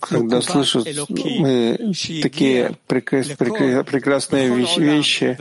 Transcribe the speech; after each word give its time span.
Когда 0.00 0.42
слышу 0.42 0.84
мы 0.84 1.78
такие 2.22 2.76
прекрасные 2.84 4.54
вещи, 4.54 5.38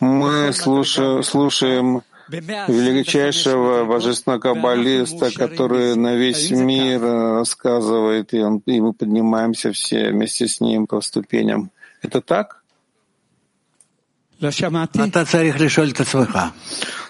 мы 0.00 0.52
слушаем 0.54 2.00
величайшего 2.30 3.84
божественного 3.84 4.40
каббалиста, 4.40 5.30
который 5.34 5.96
на 5.96 6.14
весь 6.16 6.50
мир 6.50 7.02
рассказывает, 7.02 8.32
и, 8.32 8.38
он, 8.40 8.62
и 8.64 8.80
мы 8.80 8.94
поднимаемся 8.94 9.70
все 9.72 10.12
вместе 10.12 10.48
с 10.48 10.62
ним 10.62 10.86
по 10.86 11.02
ступеням. 11.02 11.70
Это 12.00 12.22
так? 12.22 12.62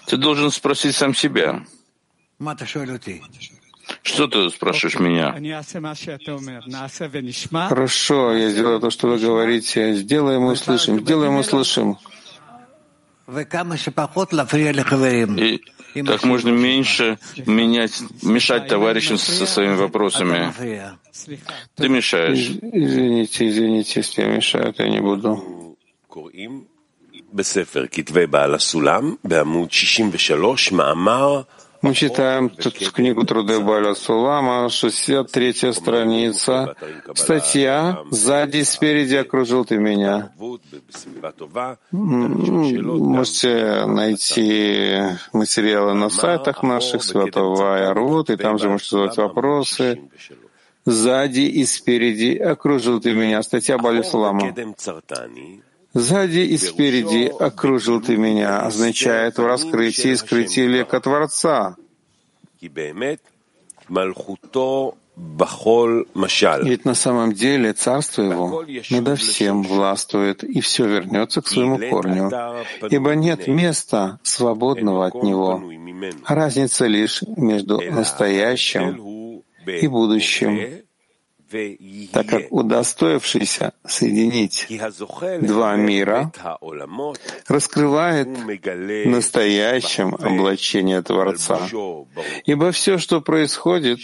Ты 0.07 0.17
должен 0.17 0.51
спросить 0.51 0.93
сам 0.93 1.15
себя. 1.15 1.63
Что 4.02 4.26
ты 4.26 4.50
спрашиваешь 4.50 4.98
меня? 4.98 5.32
Хорошо, 7.68 8.32
я 8.34 8.50
сделаю 8.50 8.80
то, 8.80 8.90
что 8.90 9.08
вы 9.08 9.18
говорите. 9.18 9.94
Сделаем 9.94 10.48
и 10.48 10.52
услышим. 10.52 11.00
Сделаем 11.00 11.36
и 11.36 11.40
услышим. 11.40 11.96
И 15.96 16.02
как 16.02 16.24
можно 16.24 16.50
меньше 16.50 17.18
менять, 17.46 18.02
мешать 18.22 18.68
товарищам 18.68 19.18
со 19.18 19.46
своими 19.46 19.76
вопросами. 19.76 20.52
Ты 21.74 21.88
мешаешь. 21.88 22.50
Извините, 22.60 23.48
извините, 23.48 24.00
если 24.00 24.22
я 24.22 24.28
мешаю, 24.28 24.74
я 24.78 24.88
не 24.88 25.00
буду. 25.00 25.76
בספר 27.32 27.84
כתבי 27.92 28.26
בעל 28.26 28.54
הסולם, 28.54 29.14
בעמוד 29.24 29.72
63, 29.72 30.72
מאמר 30.72 31.42
мы 31.81 31.93
читаем 31.93 32.49
тут 32.49 32.77
книгу 32.91 33.23
Труды 33.25 33.59
Баля 33.59 33.95
Сулама, 33.95 34.69
63 34.69 35.73
страница, 35.73 36.75
статья 37.15 38.03
«Сзади, 38.09 38.61
спереди 38.63 39.15
окружил 39.15 39.65
ты 39.65 39.77
меня». 39.77 40.31
Можете 41.91 43.85
найти 43.85 44.99
материалы 45.33 45.93
на 45.93 46.09
сайтах 46.09 46.63
наших, 46.63 47.03
Святого 47.03 47.93
Рут, 47.93 48.29
и 48.29 48.37
там 48.37 48.57
же 48.57 48.69
можете 48.69 48.97
задать 48.97 49.17
вопросы. 49.17 50.01
«Сзади 50.83 51.41
и 51.41 51.63
спереди 51.65 52.37
окружил 52.37 52.99
ты 52.99 53.13
меня». 53.13 53.43
Статья 53.43 53.77
Баля 53.77 54.03
Сулама. 54.03 54.53
Сзади 55.93 56.39
и 56.39 56.57
спереди 56.57 57.31
окружил 57.39 58.01
ты 58.01 58.15
меня 58.15 58.61
означает 58.61 59.37
в 59.37 59.45
раскрытии 59.45 60.11
и 60.11 60.15
скрытии 60.15 60.61
лека 60.61 61.01
Творца. 61.01 61.75
Ведь 66.63 66.85
на 66.85 66.95
самом 66.95 67.33
деле 67.33 67.73
царство 67.73 68.21
его 68.21 68.65
надо 68.89 69.15
всем 69.17 69.63
властвует, 69.63 70.43
и 70.43 70.61
все 70.61 70.87
вернется 70.87 71.41
к 71.41 71.47
своему 71.47 71.77
корню, 71.77 72.31
ибо 72.89 73.15
нет 73.15 73.47
места 73.47 74.19
свободного 74.23 75.07
от 75.07 75.21
него. 75.21 75.61
Разница 76.25 76.87
лишь 76.87 77.21
между 77.35 77.81
настоящим 77.81 79.43
и 79.67 79.87
будущим 79.87 80.83
так 82.11 82.27
как 82.27 82.51
удостоившийся 82.51 83.73
соединить 83.85 84.67
два 85.41 85.75
мира 85.75 86.31
раскрывает 87.47 88.27
настоящем 89.05 90.15
облачение 90.15 91.01
Творца. 91.01 91.59
Ибо 92.45 92.71
все, 92.71 92.97
что 92.97 93.21
происходит, 93.21 93.99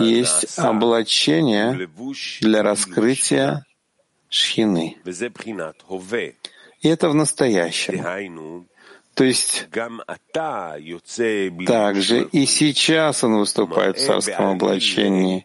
есть 0.00 0.58
облачение 0.58 1.88
для 2.40 2.62
раскрытия 2.62 3.64
Шхины. 4.28 4.96
И 6.80 6.88
это 6.88 7.08
в 7.08 7.14
настоящем. 7.14 8.73
То 9.14 9.24
есть 9.24 9.68
также 11.66 12.24
и 12.24 12.46
сейчас 12.46 13.24
он 13.24 13.38
выступает 13.38 13.98
в 13.98 14.04
царском 14.04 14.46
облачении, 14.46 15.44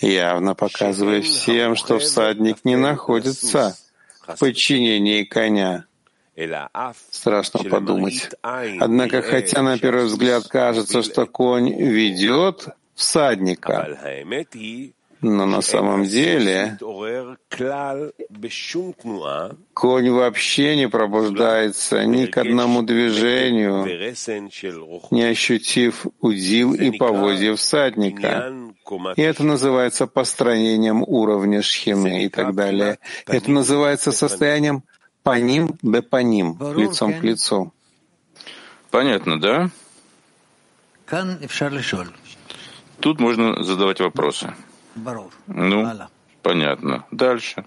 явно 0.00 0.54
показывая 0.54 1.22
всем, 1.22 1.76
что 1.76 1.98
всадник 1.98 2.64
не 2.64 2.76
находится 2.76 3.76
в 4.26 4.38
подчинении 4.38 5.22
коня. 5.24 5.84
Страшно 7.10 7.62
подумать. 7.62 8.30
Однако, 8.42 9.22
хотя 9.22 9.62
на 9.62 9.78
первый 9.78 10.06
взгляд 10.06 10.48
кажется, 10.48 11.02
что 11.02 11.26
конь 11.26 11.72
ведет 11.72 12.66
всадника, 12.94 13.98
но 15.24 15.46
на 15.46 15.62
самом 15.62 16.04
деле 16.04 16.78
конь 19.72 20.10
вообще 20.10 20.76
не 20.76 20.88
пробуждается 20.88 22.04
ни 22.04 22.26
к 22.26 22.36
одному 22.36 22.82
движению, 22.82 23.86
не 25.10 25.22
ощутив 25.22 26.06
удил 26.20 26.74
и 26.74 26.90
поводья 26.90 27.54
всадника. 27.54 28.52
И 29.16 29.22
это 29.22 29.44
называется 29.44 30.06
построением 30.06 31.02
уровня 31.02 31.62
шхины 31.62 32.24
и 32.24 32.28
так 32.28 32.54
далее. 32.54 32.98
Это 33.26 33.50
называется 33.50 34.12
состоянием 34.12 34.84
паним 35.22 35.78
бе 35.82 36.02
паним, 36.02 36.58
лицом 36.76 37.18
к 37.18 37.24
лицу. 37.24 37.72
Понятно, 38.90 39.40
да? 39.40 39.70
Тут 43.00 43.20
можно 43.20 43.62
задавать 43.62 44.00
вопросы. 44.00 44.54
Ну, 45.46 45.88
понятно. 46.42 47.04
Дальше. 47.10 47.64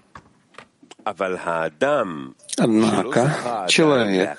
Однако 2.56 3.66
человек, 3.68 4.38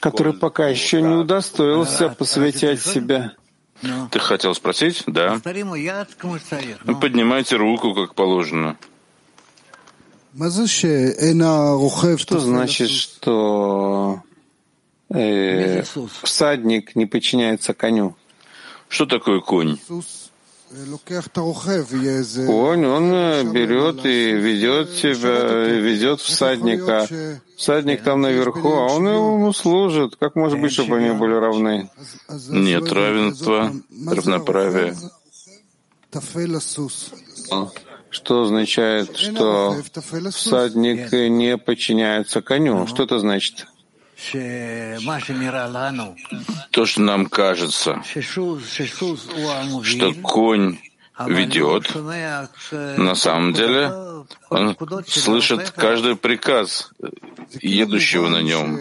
который 0.00 0.32
пока 0.32 0.68
еще 0.68 1.02
не 1.02 1.14
удостоился 1.14 2.08
посвятить 2.10 2.82
себя, 2.82 3.32
ты 4.10 4.18
хотел 4.18 4.54
спросить? 4.54 5.02
Да. 5.06 5.40
Ну, 6.84 7.00
поднимайте 7.00 7.56
руку, 7.56 7.94
как 7.94 8.14
положено. 8.14 8.76
Что 12.18 12.38
значит, 12.40 12.90
что 12.90 14.22
э, 15.10 15.82
всадник 16.22 16.96
не 16.96 17.06
подчиняется 17.06 17.74
коню? 17.74 18.16
Что 18.88 19.06
такое 19.06 19.40
конь? 19.40 19.78
Конь, 22.46 22.84
он 22.84 23.12
э, 23.12 23.44
берет 23.44 24.04
и 24.04 24.32
ведет 24.32 24.90
себя, 24.90 25.66
ведет 25.78 26.20
всадника. 26.20 27.06
Всадник 27.56 28.02
там 28.02 28.22
наверху, 28.22 28.72
а 28.72 28.92
он 28.92 29.06
ему 29.06 29.52
служит. 29.52 30.16
Как 30.16 30.34
может 30.34 30.60
быть, 30.60 30.72
чтобы 30.72 30.96
они 30.98 31.10
были 31.12 31.34
равны? 31.34 31.90
Нет 32.48 32.90
равенства, 32.92 33.72
равноправия. 34.06 34.96
Что 38.10 38.42
означает, 38.42 39.16
что 39.16 39.76
всадник 40.30 41.12
не 41.12 41.56
подчиняется 41.56 42.42
коню? 42.42 42.86
Что 42.86 43.04
это 43.04 43.18
значит? 43.18 43.66
То, 46.70 46.86
что 46.86 47.00
нам 47.00 47.26
кажется, 47.26 48.02
что 49.82 50.14
конь 50.22 50.78
ведет, 51.26 51.94
на 52.72 53.14
самом 53.14 53.52
деле 53.52 53.92
он 54.50 54.76
слышит 55.06 55.70
каждый 55.70 56.16
приказ 56.16 56.90
едущего 57.60 58.28
на 58.28 58.42
нем. 58.42 58.78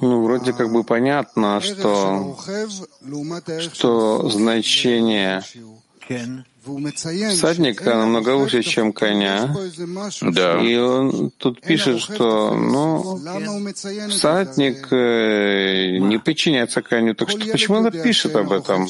Ну, 0.00 0.22
вроде 0.22 0.52
как 0.52 0.72
бы 0.72 0.84
понятно, 0.84 1.60
что, 1.60 2.38
что 3.72 4.28
значение 4.28 5.42
всадника 7.30 7.94
намного 7.94 8.36
выше, 8.36 8.62
чем 8.62 8.92
коня. 8.92 9.54
Да. 10.22 10.60
И 10.60 10.76
он 10.76 11.30
тут 11.36 11.60
пишет, 11.60 12.00
что 12.00 12.54
ну, 12.54 13.20
всадник 14.10 14.92
э, 14.92 15.98
не 15.98 16.18
подчиняется 16.18 16.82
коню. 16.82 17.14
Так 17.14 17.30
что 17.30 17.40
почему 17.40 17.78
он 17.78 17.90
пишет 17.90 18.36
об 18.36 18.52
этом? 18.52 18.88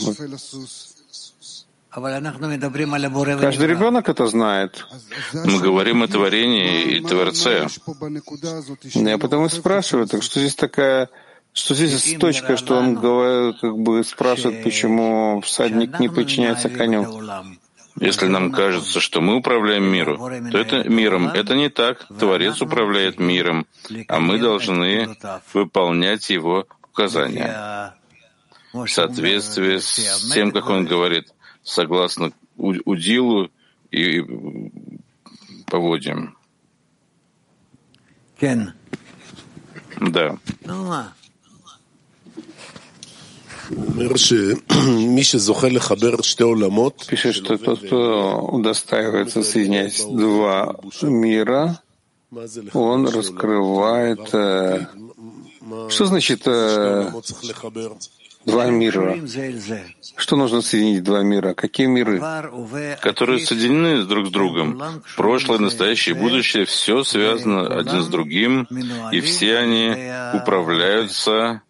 Каждый 3.41 3.67
ребенок 3.67 4.09
это 4.09 4.27
знает. 4.27 4.87
Мы 5.33 5.59
говорим 5.59 6.03
о 6.03 6.09
творении 6.09 6.97
и 6.97 7.01
Творце. 7.01 7.67
Я 8.95 9.19
потому 9.19 9.47
и 9.47 9.49
спрашиваю, 9.49 10.07
так 10.07 10.23
что 10.23 10.39
здесь 10.41 10.55
такая 10.55 11.09
что 11.53 11.75
здесь 11.75 12.17
точка, 12.21 12.57
что 12.57 12.77
он 12.77 12.95
говорит, 12.95 13.61
как 13.61 13.77
бы 13.79 14.05
спрашивает, 14.05 14.63
почему 14.63 15.41
всадник 15.41 15.99
не 15.99 16.09
подчиняется 16.09 16.69
коню. 16.69 17.07
Если 18.01 18.27
нам 18.27 18.53
кажется, 18.53 19.01
что 19.01 19.21
мы 19.21 19.37
управляем 19.37 19.85
миром, 19.85 20.51
то 20.51 20.59
это 20.59 20.89
миром. 20.89 21.29
Это 21.29 21.55
не 21.55 21.69
так. 21.69 22.07
Творец 22.19 22.61
управляет 22.63 23.19
миром, 23.19 23.67
а 24.09 24.21
мы 24.21 24.39
должны 24.39 25.17
выполнять 25.53 26.31
его 26.31 26.67
указания 26.91 27.95
в 28.73 28.87
соответствии 28.87 29.79
с 29.79 30.31
тем, 30.33 30.53
как 30.53 30.69
он 30.69 30.85
говорит. 30.85 31.33
согласно 31.63 32.33
удилу 32.57 33.51
и 33.91 34.25
поводьям. 35.67 36.37
Да. 40.01 40.39
Пишет, 47.07 47.35
что 47.35 47.59
тот, 47.59 47.81
кто 47.85 48.41
удостаивается 48.53 49.43
соединять 49.43 50.03
два 50.09 50.77
мира, 51.03 51.81
он 52.73 53.09
раскрывает... 53.09 54.35
Э, 54.35 54.87
что 55.89 56.07
значит 56.07 56.43
э, 56.47 57.11
два 58.45 58.67
мира? 58.67 59.19
Что 60.17 60.37
нужно 60.37 60.63
соединить 60.63 61.03
два 61.03 61.23
мира? 61.23 61.55
Какие 61.55 61.87
миры? 61.87 62.21
Которые 63.03 63.39
соединены 63.41 64.05
друг 64.05 64.29
с 64.29 64.31
другом. 64.31 64.83
Прошлое, 65.17 65.59
настоящее 65.59 66.17
и 66.17 66.19
будущее, 66.19 66.65
все 66.65 67.05
связано 67.05 67.79
один 67.79 68.03
с 68.03 68.07
другим, 68.09 68.67
и 69.13 69.21
все 69.21 69.59
они 69.59 69.91
управляются 70.35 71.63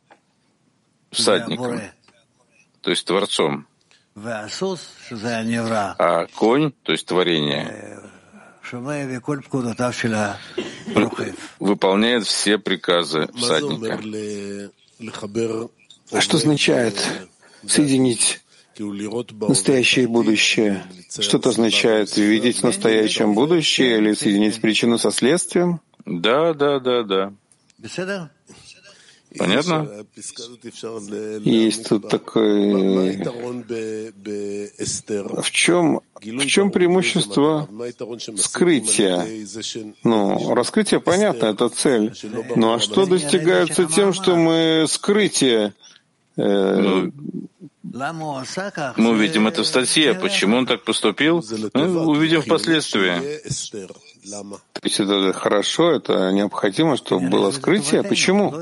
всадником, 1.10 1.80
то 2.80 2.90
есть 2.90 3.04
Творцом. 3.06 3.66
А 5.98 6.26
конь, 6.34 6.72
то 6.82 6.92
есть 6.92 7.06
творение, 7.06 8.00
выполняет 11.60 12.26
все 12.26 12.58
приказы 12.58 13.28
всадника. 13.36 14.00
А 16.10 16.20
что 16.20 16.36
означает 16.36 17.06
соединить 17.66 18.40
настоящее 19.48 20.04
и 20.04 20.08
будущее? 20.08 20.84
Что 21.08 21.38
это 21.38 21.50
означает? 21.50 22.16
Видеть 22.16 22.58
в 22.58 22.62
настоящем 22.64 23.34
будущее 23.34 23.98
или 23.98 24.14
соединить 24.14 24.60
причину 24.60 24.98
со 24.98 25.10
следствием? 25.10 25.80
Да, 26.04 26.54
да, 26.54 26.78
да, 26.80 27.02
да. 27.02 27.32
Понятно? 29.36 30.06
Есть 31.44 31.88
тут 31.88 32.08
такой... 32.08 33.16
В 35.42 35.50
чем, 35.50 36.00
в 36.22 36.46
чем 36.46 36.70
преимущество 36.70 37.68
скрытия? 38.36 39.26
Ну, 40.04 40.54
раскрытие, 40.54 41.00
понятно, 41.00 41.46
это 41.46 41.68
цель. 41.68 42.14
Ну 42.56 42.74
а 42.74 42.78
что 42.78 43.06
достигается 43.06 43.84
тем, 43.86 44.12
что 44.12 44.36
мы 44.36 44.86
скрытие 44.88 45.74
э, 46.36 47.10
мы 48.96 49.10
увидим 49.10 49.48
это 49.48 49.62
в 49.62 49.66
статье. 49.66 50.14
Почему 50.14 50.58
он 50.58 50.66
так 50.66 50.84
поступил? 50.84 51.44
Мы 51.74 52.06
увидим 52.06 52.42
впоследствии. 52.42 53.40
То 54.30 54.80
есть 54.82 55.00
это 55.00 55.32
хорошо, 55.32 55.92
это 55.92 56.30
необходимо, 56.32 56.96
чтобы 56.96 57.28
было 57.28 57.50
скрытие. 57.50 58.02
Почему? 58.02 58.54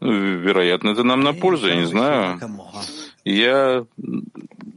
Ну, 0.00 0.12
вероятно, 0.12 0.90
это 0.90 1.02
нам 1.02 1.20
на 1.20 1.32
пользу, 1.32 1.68
я 1.68 1.76
не 1.76 1.86
знаю. 1.86 2.40
Я... 3.24 3.84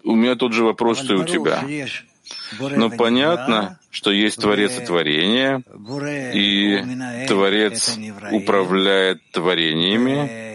У 0.04 0.16
меня 0.16 0.36
тот 0.36 0.54
же 0.54 0.64
вопрос, 0.64 1.00
что 1.00 1.14
и 1.16 1.18
у 1.18 1.26
тебя. 1.26 1.64
Но 2.60 2.90
понятно, 2.90 3.80
что 3.92 4.12
есть 4.12 4.42
Творец 4.42 4.80
и 4.80 4.86
творение, 4.86 5.64
и 6.34 7.26
Творец 7.28 7.98
управляет 8.32 9.22
творениями, 9.32 10.50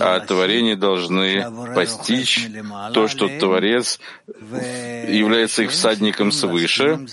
а 0.00 0.20
творения 0.20 0.76
должны 0.76 1.44
постичь 1.74 2.48
то, 2.92 3.08
что 3.08 3.28
Творец 3.28 4.00
является 4.28 5.62
их 5.62 5.70
всадником 5.70 6.32
свыше, 6.32 7.06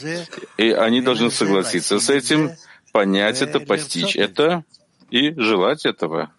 и 0.58 0.72
они 0.72 1.02
должны 1.02 1.32
согласиться 1.32 2.00
с 2.00 2.10
этим, 2.10 2.52
понять 2.92 3.42
это, 3.42 3.60
постичь 3.60 4.16
это 4.16 4.64
и 5.14 5.32
желать 5.40 5.86
этого. 5.86 6.32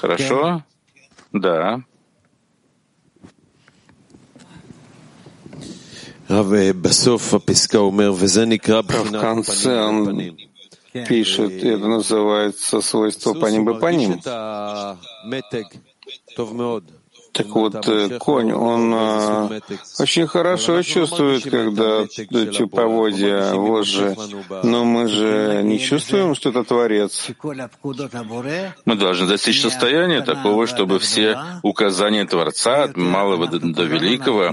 Хорошо? 0.00 0.62
Да. 1.32 1.82
В 9.18 9.20
конце 9.20 9.82
он 9.82 10.36
пишет, 11.08 11.50
это 11.64 11.88
называется 11.88 12.80
свойство 12.80 13.34
по 13.34 13.46
ним 13.46 13.68
и 13.70 13.80
по 13.80 13.90
ним. 13.90 14.20
Так 17.32 17.46
вот, 17.48 17.88
э, 17.88 18.18
конь, 18.18 18.52
он 18.52 18.92
э, 18.92 19.60
очень 19.98 20.26
хорошо 20.26 20.82
чувствует, 20.82 21.44
когда 21.44 22.02
эти 22.02 22.64
поводья 22.66 23.54
вожжи, 23.54 24.16
но 24.62 24.84
мы 24.84 25.08
же 25.08 25.62
не 25.62 25.78
чувствуем, 25.78 26.34
что 26.34 26.50
это 26.50 26.64
Творец. 26.64 27.28
Мы 28.84 28.96
должны 28.96 29.26
достичь 29.26 29.60
состояния 29.60 30.22
такого, 30.22 30.66
чтобы 30.66 30.98
все 30.98 31.38
указания 31.62 32.24
Творца 32.24 32.84
от 32.84 32.96
малого 32.96 33.46
до 33.46 33.84
великого 33.84 34.50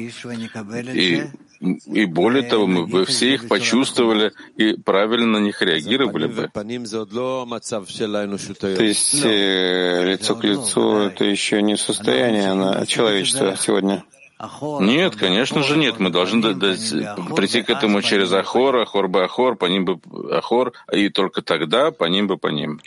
и 0.94 1.24
и 1.60 2.06
более 2.06 2.44
того, 2.44 2.68
мы 2.68 2.86
бы 2.86 3.06
все 3.06 3.34
их 3.34 3.48
почувствовали 3.48 4.32
и 4.56 4.74
правильно 4.74 5.40
на 5.40 5.44
них 5.44 5.62
реагировали 5.62 6.28
бы. 6.28 6.50
То 8.78 8.84
есть 8.84 9.26
э, 9.26 10.12
лицо 10.12 10.36
к 10.36 10.44
лицу— 10.44 10.98
это 10.98 11.26
еще 11.26 11.62
не 11.62 11.78
состояние 11.78 12.54
на 12.54 12.86
человечества 12.86 13.56
сегодня. 13.60 14.04
Нет, 14.80 15.16
конечно 15.16 15.64
же 15.64 15.78
нет. 15.78 16.00
Мы 16.00 16.12
должны 16.12 16.42
прийти 17.36 17.64
к 17.64 17.70
этому 17.72 18.02
через 18.04 18.32
Ахор, 18.32 18.78
Ахор 18.78 19.08
бы 19.08 19.24
Ахор, 19.24 19.56
по 19.56 19.66
ним 19.66 19.86
бы 19.86 20.00
Ахор, 20.32 20.74
и 20.92 21.10
только 21.10 21.42
тогда 21.42 21.90
по 21.92 22.06
ним 22.06 22.28
бы 22.28 22.38
по 22.38 22.48
ним. 22.48 22.80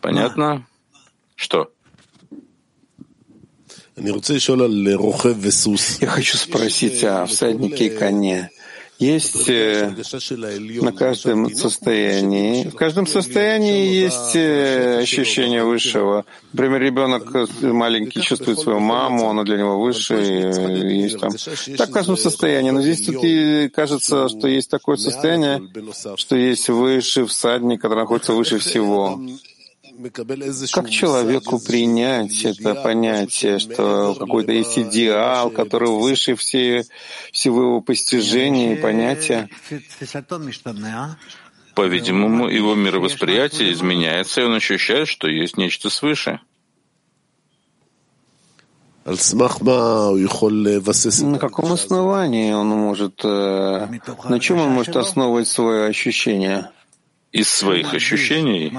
Понятно? 0.00 0.66
Что? 1.36 1.70
Я 6.00 6.08
хочу 6.08 6.36
спросить 6.36 7.02
о 7.02 7.24
всаднике 7.24 7.86
и 7.86 7.90
коне. 7.90 8.50
Есть 8.98 9.48
э, 9.50 9.94
на 10.80 10.92
каждом 10.92 11.54
состоянии, 11.54 12.64
в 12.68 12.74
каждом 12.74 13.06
состоянии 13.06 13.88
есть 13.88 14.34
э, 14.34 15.00
ощущение 15.00 15.64
высшего. 15.64 16.24
Например, 16.52 16.80
ребенок 16.80 17.34
э, 17.34 17.46
маленький 17.66 18.22
чувствует 18.22 18.58
свою 18.58 18.80
маму, 18.80 19.28
она 19.28 19.44
для 19.44 19.58
него 19.58 19.80
выше, 19.80 20.14
есть 20.14 21.18
там. 21.18 21.30
Так 21.76 21.90
в 21.90 21.92
каждом 21.92 22.16
состоянии. 22.16 22.70
Но 22.70 22.80
здесь 22.80 23.04
тут 23.04 23.22
и 23.22 23.68
кажется, 23.68 24.30
что 24.30 24.48
есть 24.48 24.70
такое 24.70 24.96
состояние, 24.96 25.62
что 26.16 26.36
есть 26.36 26.70
высший 26.70 27.26
всадник, 27.26 27.82
который 27.82 28.00
находится 28.00 28.32
выше 28.32 28.58
всего. 28.58 29.20
Как 30.72 30.90
человеку 30.90 31.58
принять 31.58 32.44
это 32.44 32.74
понятие, 32.74 33.58
что 33.58 34.14
какой-то 34.14 34.52
есть 34.52 34.78
идеал, 34.78 35.50
который 35.50 35.90
выше 35.90 36.36
все, 36.36 36.84
всего 37.32 37.62
его 37.62 37.80
постижения 37.80 38.74
и 38.74 38.80
понятия? 38.80 39.48
По-видимому, 41.74 42.48
его 42.48 42.74
мировосприятие 42.74 43.72
изменяется, 43.72 44.40
и 44.40 44.44
он 44.44 44.54
ощущает, 44.54 45.08
что 45.08 45.28
есть 45.28 45.56
нечто 45.56 45.90
свыше. 45.90 46.40
На 49.04 49.16
каком 51.38 51.72
основании 51.72 52.52
он 52.52 52.68
может, 52.68 53.20
э, 53.22 53.88
на 54.28 54.40
чем 54.40 54.58
он 54.58 54.70
может 54.70 54.96
основывать 54.96 55.46
свое 55.46 55.86
ощущение? 55.86 56.70
Из 57.30 57.48
своих 57.48 57.94
ощущений 57.94 58.72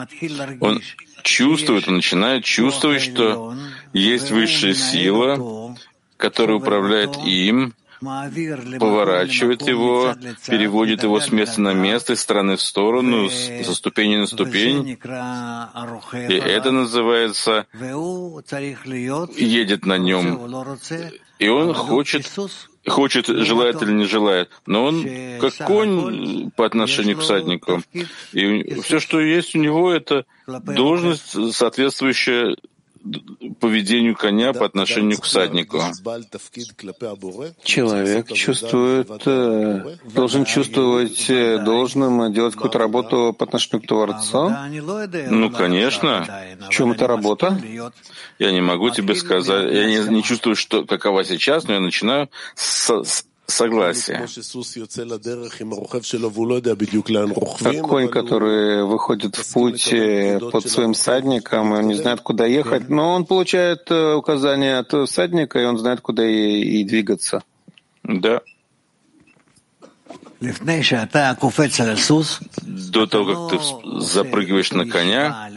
он 0.60 0.82
чувствует, 1.28 1.88
он 1.88 1.96
начинает 1.96 2.44
чувствовать, 2.44 3.02
что 3.02 3.54
есть 3.94 4.32
высшая 4.32 4.74
сила, 4.74 5.76
которая 6.18 6.58
управляет 6.58 7.18
им, 7.18 7.74
поворачивает 8.00 9.62
его, 9.68 10.16
переводит 10.48 11.04
его 11.04 11.20
с 11.20 11.32
места 11.32 11.62
на 11.62 11.74
место, 11.74 12.14
из 12.14 12.22
стороны 12.22 12.56
в 12.56 12.62
сторону, 12.62 13.30
со 13.30 13.74
ступени 13.74 14.18
на 14.18 14.28
ступень. 14.28 14.98
И 16.30 16.34
это 16.34 16.72
называется 16.72 17.66
едет 19.36 19.86
на 19.86 19.98
нем. 19.98 20.66
И 21.40 21.50
он 21.50 21.74
хочет 21.74 22.32
хочет, 22.88 23.28
желает 23.28 23.82
или 23.82 23.92
не 23.92 24.06
желает, 24.06 24.50
но 24.66 24.86
он 24.86 25.06
как 25.40 25.56
конь 25.66 26.52
по 26.52 26.66
отношению 26.66 27.18
к 27.18 27.22
всаднику. 27.22 27.82
И 28.34 28.80
все, 28.82 29.00
что 29.00 29.20
есть 29.20 29.56
у 29.56 29.60
него, 29.60 29.92
это 29.92 30.26
должность, 30.48 31.54
соответствующая 31.54 32.56
поведению 33.60 34.16
коня 34.16 34.54
по 34.54 34.66
отношению 34.66 35.18
к 35.18 35.24
всаднику. 35.24 35.82
Человек 37.64 38.32
чувствует, 38.34 39.10
э, 39.26 39.98
должен 40.14 40.46
чувствовать 40.46 41.30
э, 41.30 41.60
должным 41.64 42.32
делать 42.34 42.56
какую-то 42.56 42.78
работу 42.78 43.36
по 43.38 43.46
отношению 43.46 43.84
к 43.84 43.88
Творцу. 43.88 44.54
Ну, 45.30 45.52
конечно. 45.52 46.26
В 46.68 46.70
чем 46.70 46.92
эта 46.92 47.08
работа? 47.08 47.60
Я 48.40 48.52
не 48.52 48.62
могу 48.62 48.90
тебе 48.90 49.16
сказать, 49.16 49.74
я 49.74 49.86
не, 49.86 50.10
не 50.10 50.24
чувствую, 50.24 50.56
что 50.56 50.86
какова 50.86 51.24
сейчас, 51.24 51.68
но 51.68 51.76
я 51.76 51.80
начинаю 51.80 52.30
с, 52.56 52.90
с 52.90 53.26
согласия. 53.48 54.28
Как 57.60 57.82
конь, 57.82 58.10
который 58.10 58.84
выходит 58.86 59.36
в 59.36 59.54
путь 59.54 59.92
э, 59.94 60.40
под 60.52 60.68
своим 60.68 60.94
всадником, 60.94 61.74
и 61.74 61.78
он 61.78 61.88
не 61.88 61.96
знает, 61.96 62.22
куда 62.22 62.46
ехать, 62.46 62.90
но 62.90 63.14
он 63.14 63.26
получает 63.26 63.90
э, 63.90 64.14
указания 64.14 64.78
от 64.78 65.10
всадника, 65.10 65.60
и 65.60 65.66
он 65.66 65.78
знает, 65.78 66.02
куда 66.02 66.26
и, 66.26 66.62
и 66.62 66.84
двигаться. 66.84 67.44
Да. 68.04 68.42
До 72.62 73.08
того, 73.08 73.50
как 73.50 73.60
ты 73.60 74.00
запрыгиваешь 74.00 74.72
на 74.72 74.88
коня, 74.88 75.50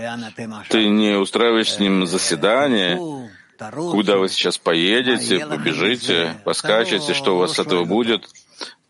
ты 0.71 0.89
не 0.89 1.19
устраиваешь 1.19 1.73
с 1.73 1.79
ним 1.79 2.07
заседание, 2.07 2.99
куда 3.69 4.17
вы 4.17 4.29
сейчас 4.29 4.59
поедете, 4.59 5.47
побежите, 5.47 6.35
поскачете, 6.45 7.15
что 7.15 7.37
у 7.37 7.39
вас 7.39 7.55
с 7.55 7.59
этого 7.59 7.85
будет. 7.85 8.29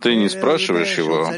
Ты 0.00 0.17
не 0.17 0.29
спрашиваешь 0.29 0.97
его, 0.97 1.31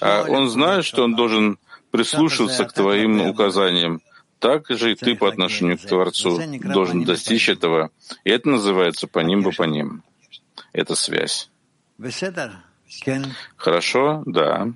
а 0.00 0.24
он 0.28 0.48
знает, 0.48 0.84
что 0.84 1.04
он 1.04 1.14
должен 1.14 1.58
прислушиваться 1.90 2.64
к 2.64 2.72
твоим 2.72 3.20
указаниям. 3.20 4.00
Так 4.38 4.68
же 4.70 4.92
и 4.92 4.94
ты 4.94 5.14
по 5.16 5.28
отношению 5.28 5.78
к 5.78 5.82
Творцу 5.82 6.40
должен 6.64 7.04
достичь 7.04 7.48
этого. 7.48 7.90
И 8.24 8.30
это 8.30 8.48
называется 8.48 9.06
по 9.06 9.18
ним 9.20 9.42
бы 9.42 9.52
по 9.52 9.64
ним. 9.64 10.02
Это 10.72 10.94
связь. 10.94 11.50
Хорошо? 13.56 14.22
Да. 14.26 14.72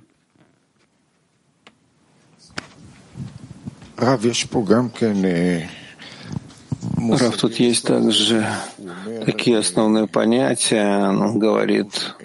Рав, 3.97 4.21
Раф, 6.97 7.37
тут 7.37 7.55
есть 7.55 7.85
также 7.85 8.45
такие 9.25 9.57
основные 9.59 10.07
понятия. 10.07 11.09
Он 11.09 11.39
говорит, 11.39 12.15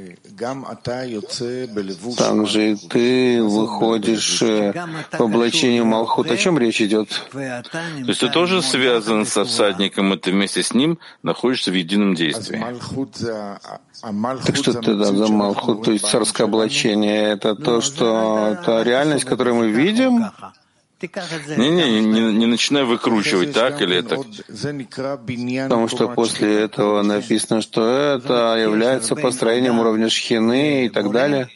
также 2.17 2.73
и 2.73 2.77
ты 2.77 3.43
выходишь 3.43 4.43
э, 4.43 4.73
в 5.13 5.21
облачении 5.21 5.83
Малхут. 5.83 6.31
О 6.31 6.37
чем 6.37 6.59
речь 6.59 6.81
идет? 6.81 7.09
То 7.31 7.63
есть 8.07 8.21
ты 8.21 8.29
тоже 8.31 8.63
связан 8.63 9.27
со 9.27 9.45
всадником, 9.45 10.15
и 10.15 10.17
ты 10.17 10.31
вместе 10.31 10.63
с 10.63 10.73
ним 10.73 10.99
находишься 11.23 11.71
в 11.71 11.75
едином 11.75 12.15
действии. 12.15 12.65
Так 14.47 14.57
что 14.57 14.73
тогда 14.73 15.05
за 15.05 15.29
Малхут, 15.29 15.85
то 15.85 15.93
есть 15.93 16.07
царское 16.07 16.45
облачение, 16.45 17.33
это 17.33 17.55
то, 17.55 17.83
что 17.83 18.57
это 18.59 18.83
реальность, 18.83 19.27
которую 19.27 19.57
мы 19.57 19.69
видим? 19.69 20.25
Не-не, 21.57 22.01
не, 22.01 22.21
не 22.33 22.47
начинай 22.47 22.85
выкручивать 22.85 23.53
так 23.53 23.81
или 23.81 23.97
это. 23.97 24.17
Потому 25.65 25.89
что 25.89 26.09
после 26.09 26.61
этого 26.61 27.03
написано, 27.03 27.63
что 27.63 27.89
это 27.89 28.57
является 28.57 29.17
построением 29.17 29.79
уровня 29.79 30.09
шхины 30.11 30.87
и 30.87 30.89
так 30.89 31.11
далее. 31.11 31.47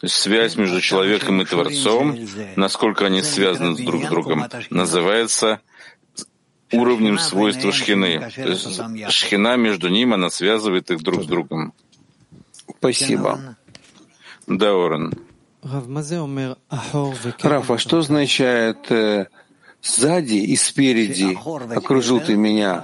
То 0.00 0.06
есть 0.06 0.14
связь 0.14 0.56
между 0.56 0.80
человеком 0.80 1.42
и 1.42 1.44
Творцом, 1.44 2.16
насколько 2.56 3.06
они 3.06 3.22
связаны 3.22 3.76
друг 3.76 4.04
с 4.04 4.08
другом, 4.08 4.46
называется 4.70 5.60
уровнем 6.72 7.18
свойства 7.18 7.72
шхины. 7.72 8.30
То 8.34 8.48
есть 8.48 8.80
шхина 9.10 9.56
между 9.56 9.88
ним, 9.88 10.14
она 10.14 10.30
связывает 10.30 10.90
их 10.90 11.02
друг 11.02 11.24
с 11.24 11.26
другом. 11.26 11.74
Спасибо. 12.78 13.56
Да, 14.46 14.74
Орен. 14.74 15.12
Раф, 17.42 17.70
а 17.70 17.78
что 17.78 17.98
означает 17.98 18.90
э, 18.90 19.26
сзади 19.82 20.34
и 20.36 20.56
спереди 20.56 21.36
окружил 21.74 22.20
ты 22.20 22.36
меня? 22.36 22.82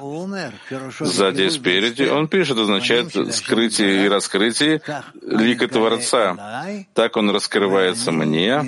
Сзади 1.01 1.43
и 1.43 1.51
спереди, 1.51 2.03
он 2.05 2.29
пишет, 2.29 2.59
означает 2.59 3.13
скрытие 3.35 4.05
и 4.05 4.09
раскрытие 4.09 4.83
лика 5.23 5.69
Творца. 5.69 6.67
Так 6.95 7.17
он 7.17 7.31
раскрывается 7.31 8.13
мне, 8.13 8.63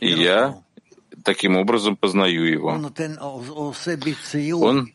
и 0.00 0.08
я 0.08 0.56
таким 1.22 1.56
образом 1.56 1.96
познаю 1.96 2.44
его. 2.44 2.68
Он 4.62 4.92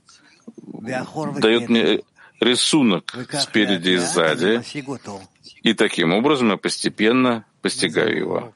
дает 1.40 1.70
мне 1.70 2.02
рисунок 2.42 3.16
спереди 3.34 3.92
и 3.92 3.98
сзади, 3.98 4.62
и 5.62 5.74
таким 5.74 6.14
образом 6.14 6.50
я 6.50 6.58
постепенно 6.58 7.46
постигаю 7.62 8.18
его. 8.18 8.54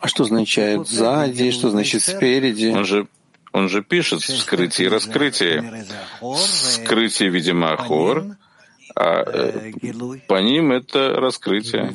А 0.00 0.08
что 0.08 0.24
означает 0.24 0.88
сзади, 0.88 1.50
что 1.50 1.70
значит 1.70 2.02
спереди? 2.02 2.72
Он 2.74 2.84
же, 2.84 3.06
он 3.52 3.68
же 3.68 3.82
пишет 3.82 4.22
вскрытие 4.22 4.86
и 4.86 4.90
раскрытие. 4.90 5.84
Скрытие, 6.36 7.28
видимо, 7.28 7.72
Ахор, 7.74 8.36
а 8.96 9.22
э, 9.26 9.72
по 10.26 10.40
ним 10.40 10.72
это 10.72 11.10
раскрытие. 11.20 11.94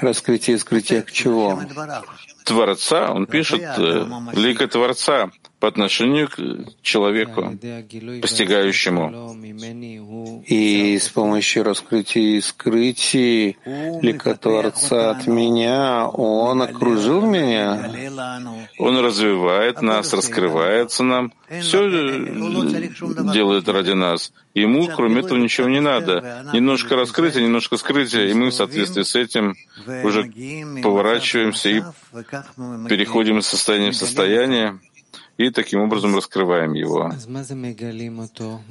Раскрытие 0.00 0.56
и 0.56 0.58
скрытие 0.58 1.02
к 1.02 1.10
чего? 1.10 1.60
Творца, 2.44 3.12
он 3.12 3.26
пишет 3.26 3.62
э, 3.62 4.06
лика 4.34 4.68
Творца 4.68 5.30
по 5.60 5.66
отношению 5.68 6.28
к 6.28 6.36
человеку, 6.82 7.58
постигающему. 8.22 9.34
И 10.46 10.98
с 10.98 11.08
помощью 11.08 11.64
раскрытия 11.64 12.36
и 12.36 12.40
скрытия 12.40 13.56
лика 14.00 14.34
Творца 14.36 15.10
от 15.10 15.26
меня, 15.26 16.06
Он 16.06 16.62
окружил 16.62 17.22
меня. 17.22 17.90
Он 18.78 18.98
развивает 18.98 19.82
нас, 19.82 20.12
раскрывается 20.12 21.02
нам, 21.02 21.32
все 21.60 21.88
делает 23.32 23.68
ради 23.68 23.92
нас. 23.92 24.32
Ему, 24.54 24.88
кроме 24.94 25.20
этого, 25.20 25.38
ничего 25.38 25.68
не 25.68 25.80
надо. 25.80 26.46
Немножко 26.52 26.94
раскрытия, 26.94 27.42
немножко 27.42 27.76
скрытия, 27.76 28.26
и 28.26 28.34
мы 28.34 28.50
в 28.50 28.54
соответствии 28.54 29.02
с 29.02 29.16
этим 29.16 29.56
уже 30.04 30.30
поворачиваемся 30.82 31.68
и 31.68 31.82
переходим 32.88 33.38
из 33.38 33.46
состояния 33.46 33.90
в 33.90 33.96
состояние, 33.96 34.78
и 35.38 35.50
таким 35.50 35.80
образом 35.80 36.16
раскрываем 36.16 36.74
его. 36.74 37.12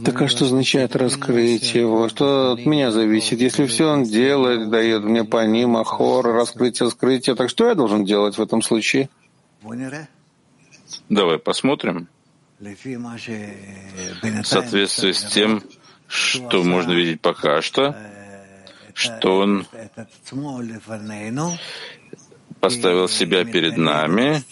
Так 0.05 0.21
а 0.21 0.27
что 0.27 0.45
означает 0.45 0.95
раскрыть 0.97 1.73
его? 1.73 2.09
Что 2.09 2.51
от 2.51 2.65
меня 2.65 2.91
зависит? 2.91 3.39
Если 3.39 3.65
все 3.67 3.85
он 3.89 4.03
делает, 4.03 4.69
дает 4.69 5.03
мне 5.03 5.23
по 5.23 5.45
ним 5.47 5.77
ахор, 5.77 6.25
раскрытие, 6.27 6.91
скрытие, 6.91 7.35
так 7.35 7.49
что 7.49 7.67
я 7.69 7.75
должен 7.75 8.03
делать 8.03 8.37
в 8.37 8.41
этом 8.41 8.61
случае? 8.61 9.09
Давай 11.09 11.39
посмотрим. 11.39 12.09
В 12.59 14.43
соответствии 14.43 15.13
с 15.13 15.23
тем, 15.23 15.63
что 16.07 16.63
можно 16.63 16.91
видеть 16.91 17.21
пока 17.21 17.61
что, 17.61 17.95
что 18.93 19.37
он 19.37 19.65
поставил 22.59 23.07
себя 23.07 23.45
перед 23.45 23.77
нами 23.77 24.43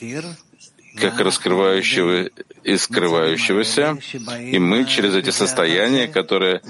как 0.96 1.20
раскрывающего 1.20 2.30
и 2.64 2.78
скрывающегося, 2.78 3.98
и 4.40 4.60
мы 4.60 4.86
через 4.86 5.16
эти 5.16 5.30
состояния, 5.30 6.08
которые 6.08 6.62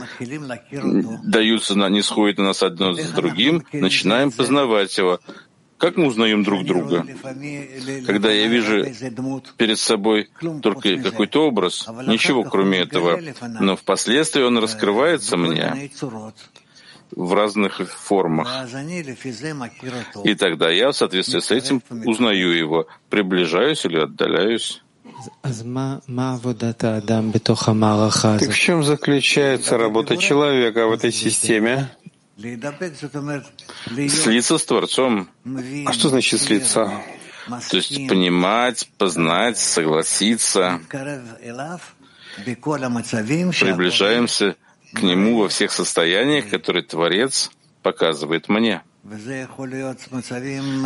даются, 1.23 1.75
на, 1.75 1.89
не 1.89 2.01
сходят 2.01 2.37
на 2.37 2.45
нас 2.45 2.63
одно 2.63 2.93
с 2.93 3.09
другим, 3.09 3.63
начинаем 3.71 4.31
познавать 4.31 4.97
его. 4.97 5.19
Как 5.77 5.97
мы 5.97 6.07
узнаем 6.07 6.43
друг 6.43 6.65
друга? 6.65 7.05
Когда 8.05 8.31
я 8.31 8.47
вижу 8.47 8.85
перед 9.57 9.77
собой 9.77 10.29
только 10.61 10.97
какой-то 10.97 11.47
образ, 11.47 11.87
ничего 12.07 12.43
кроме 12.43 12.79
этого, 12.79 13.19
но 13.59 13.75
впоследствии 13.75 14.41
он 14.41 14.57
раскрывается 14.57 15.37
мне 15.37 15.91
в 17.15 17.33
разных 17.33 17.81
формах. 17.89 18.47
И 20.23 20.35
тогда 20.35 20.69
я 20.69 20.91
в 20.91 20.95
соответствии 20.95 21.39
с 21.39 21.49
этим 21.51 21.81
узнаю 21.89 22.51
его, 22.51 22.87
приближаюсь 23.09 23.83
или 23.85 23.99
отдаляюсь. 23.99 24.83
Так 25.43 25.55
в 28.51 28.59
чем 28.59 28.83
заключается 28.83 29.77
работа 29.77 30.17
человека 30.17 30.87
в 30.87 30.91
этой 30.91 31.11
системе? 31.11 31.89
Слиться 32.37 34.57
с 34.57 34.65
Творцом. 34.65 35.29
А 35.85 35.93
что 35.93 36.09
значит 36.09 36.41
слиться? 36.41 36.91
То 37.69 37.77
есть 37.77 38.07
понимать, 38.09 38.89
познать, 38.97 39.57
согласиться. 39.57 40.81
Приближаемся 43.61 44.57
к 44.95 45.01
Нему 45.03 45.39
во 45.39 45.49
всех 45.49 45.71
состояниях, 45.71 46.49
которые 46.49 46.83
Творец 46.83 47.51
показывает 47.81 48.49
мне. 48.49 48.81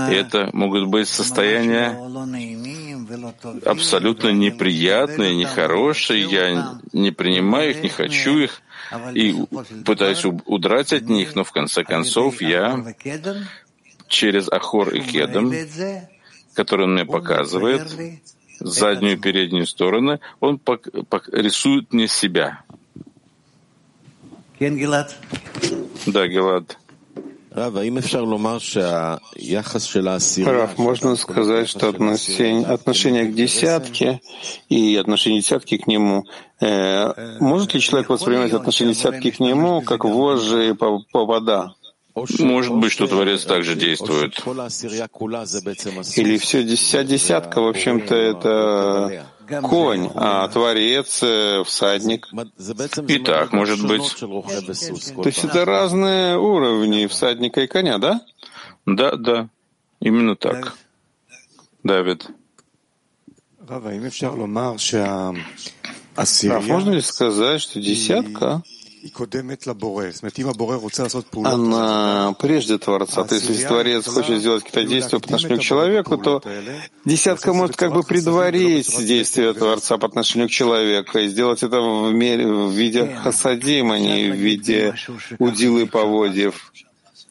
Это 0.10 0.50
могут 0.52 0.88
быть 0.90 1.08
состояния 1.08 1.98
абсолютно 3.66 4.30
неприятные, 4.30 5.38
нехорошие. 5.38 6.24
Я 6.24 6.80
не 6.92 7.12
принимаю 7.12 7.70
их, 7.72 7.84
не 7.84 7.90
хочу 7.90 8.40
их 8.40 8.62
и 9.14 9.36
пытаюсь 9.86 10.26
удрать 10.26 10.92
от 10.92 11.04
них, 11.04 11.36
но 11.36 11.46
в 11.46 11.54
конце 11.54 11.86
концов 11.86 12.42
я 12.42 12.84
через 14.10 14.52
Ахор 14.52 14.90
и 14.90 15.00
Кедом, 15.00 15.54
который 16.54 16.88
он 16.88 16.96
мне 16.96 17.06
показывает, 17.06 17.88
заднюю 18.60 19.14
и 19.14 19.22
переднюю 19.22 19.66
стороны, 19.66 20.20
он 20.42 20.60
рисует 21.32 21.94
мне 21.94 22.10
себя. 22.10 22.64
Да, 26.06 26.28
Гелад. 26.28 26.78
Раф, 30.46 30.78
можно 30.78 31.16
сказать, 31.16 31.68
что 31.68 31.90
отношение, 31.90 32.66
отношение 32.66 33.26
к 33.26 33.34
десятке 33.34 34.22
и 34.70 34.96
отношение 34.96 35.42
десятки 35.42 35.78
к 35.78 35.88
нему, 35.88 36.26
э, 36.62 37.38
может 37.40 37.74
ли 37.74 37.82
человек 37.82 38.10
воспринимать 38.10 38.54
отношение 38.54 38.94
десятки 38.94 39.32
к 39.32 39.40
нему 39.40 39.82
как 39.82 40.06
вожжи 40.06 40.70
и 40.70 40.74
повода? 41.12 41.74
Может 42.40 42.76
быть, 42.76 42.92
что 42.92 43.08
Творец 43.08 43.46
также 43.46 43.76
действует. 43.76 44.42
Или 46.18 46.38
все, 46.38 46.66
вся 46.76 47.04
десятка, 47.04 47.62
в 47.62 47.68
общем-то, 47.68 48.16
это 48.16 49.26
конь, 49.64 50.10
а 50.16 50.48
Творец— 50.48 51.24
всадник. 51.66 52.28
И 53.08 53.20
так, 53.20 53.52
может 53.54 53.86
быть. 53.86 54.16
То 54.20 55.26
есть 55.26 55.44
это 55.44 55.66
разные 55.66 56.38
уровни 56.38 57.08
всадника 57.08 57.62
и 57.62 57.68
коня, 57.68 57.98
да? 57.98 58.22
Да, 58.86 59.16
да. 59.16 59.50
Именно 60.00 60.36
так. 60.36 60.78
Давид. 61.84 62.28
А 63.68 63.80
можно 66.62 66.92
ли 66.92 67.02
сказать, 67.02 67.62
что 67.62 67.80
десятка 67.80 68.64
она 71.46 72.36
прежде 72.40 72.78
Творца. 72.78 73.24
То 73.24 73.36
есть, 73.36 73.50
если 73.50 73.66
Творец 73.66 74.06
хочет 74.06 74.40
сделать 74.40 74.64
какие-то 74.64 74.90
действия 74.90 75.20
по 75.20 75.26
отношению 75.26 75.60
к 75.60 75.62
человеку, 75.62 76.18
то 76.18 76.42
десятка 77.06 77.54
может 77.54 77.76
как 77.76 77.94
бы 77.94 78.04
предварить 78.04 78.90
действия 79.06 79.54
Творца 79.54 79.98
по 79.98 80.08
отношению 80.08 80.48
к 80.48 80.52
человеку 80.52 81.18
и 81.18 81.28
сделать 81.28 81.64
это 81.64 81.80
в, 81.82 82.12
мере, 82.14 82.48
в 82.48 82.72
виде 82.72 83.06
хасадим, 83.24 83.92
а 83.92 84.00
не 84.00 84.32
в 84.32 84.36
виде 84.36 84.94
удилы 85.40 85.86
поводьев. 85.88 86.72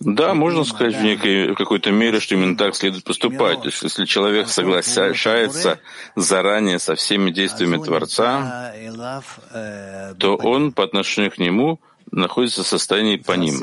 Да, 0.01 0.35
можно 0.35 0.65
сказать 0.65 0.97
в 0.97 1.03
некой 1.03 1.53
в 1.53 1.55
какой-то 1.57 1.91
мере, 1.91 2.21
что 2.21 2.37
именно 2.37 2.57
так 2.57 2.77
следует 2.77 3.05
поступать. 3.05 3.65
Если 3.65 4.05
человек 4.05 4.49
соглашается 4.49 5.81
заранее 6.15 6.79
со 6.79 6.95
всеми 6.95 7.31
действиями 7.31 7.83
Творца, 7.83 8.73
то 10.19 10.37
он 10.37 10.73
по 10.73 10.85
отношению 10.85 11.33
к 11.33 11.39
нему 11.39 11.81
находится 12.11 12.63
в 12.63 12.67
состоянии 12.67 13.17
по 13.17 13.33
ним. 13.33 13.61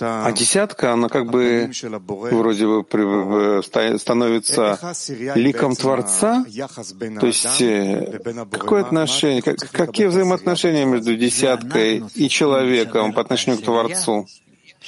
А 0.00 0.32
десятка, 0.32 0.92
она 0.92 1.08
как 1.08 1.30
бы 1.30 1.70
вроде 2.02 2.66
бы 2.66 3.62
становится 3.62 4.78
ликом 5.34 5.76
Творца? 5.76 6.44
То 7.20 7.26
есть 7.26 7.62
э, 7.62 8.20
какое 8.50 8.82
отношение, 8.82 9.42
какие 9.42 10.06
взаимоотношения 10.06 10.84
между 10.84 11.16
десяткой 11.16 12.02
и 12.14 12.28
человеком 12.28 13.12
по 13.12 13.20
отношению 13.20 13.60
к 13.60 13.64
Творцу? 13.64 14.26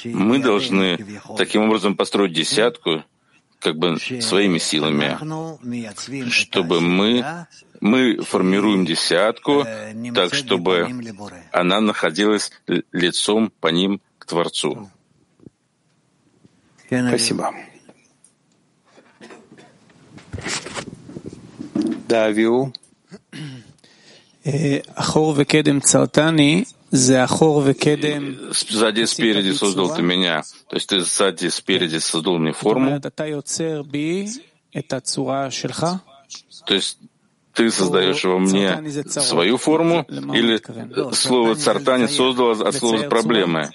Мы 0.05 0.39
должны 0.39 0.99
таким 1.37 1.63
образом 1.63 1.97
построить 1.97 2.33
десятку, 2.33 3.05
как 3.59 3.77
бы 3.77 3.99
своими 3.99 4.59
силами, 4.59 5.19
чтобы 6.31 6.81
мы, 6.81 7.47
мы 7.81 8.19
формируем 8.23 8.85
десятку, 8.85 9.67
так 10.15 10.35
чтобы 10.35 10.89
она 11.53 11.81
находилась 11.81 12.53
лицом 12.93 13.53
по 13.61 13.69
ним 13.69 14.01
к 14.19 14.27
Творцу. 14.27 14.91
Спасибо. 16.87 17.55
Да, 22.09 22.31
Виу. 22.31 22.73
Э, 24.45 24.81
Ахор 24.97 25.37
векедем 25.37 25.83
цартани 25.83 26.67
Сзади 28.51 29.05
спереди 29.05 29.53
создал 29.53 29.95
ты 29.95 30.03
меня. 30.03 30.43
То 30.69 30.77
есть 30.77 30.89
ты 30.89 31.01
сзади 31.01 31.49
спереди 31.49 31.99
создал 31.99 32.39
мне 32.39 32.53
форму. 32.53 33.01
То 36.67 36.75
есть 36.75 36.99
ты 37.55 37.71
создаешь 37.71 38.25
во 38.25 38.39
мне 38.39 38.91
свою 39.09 39.57
форму, 39.57 40.07
или 40.09 40.61
слово 41.15 41.57
«цартани» 41.57 42.07
создало 42.07 42.69
от 42.69 42.75
слова 42.75 43.03
«проблемы»? 43.09 43.71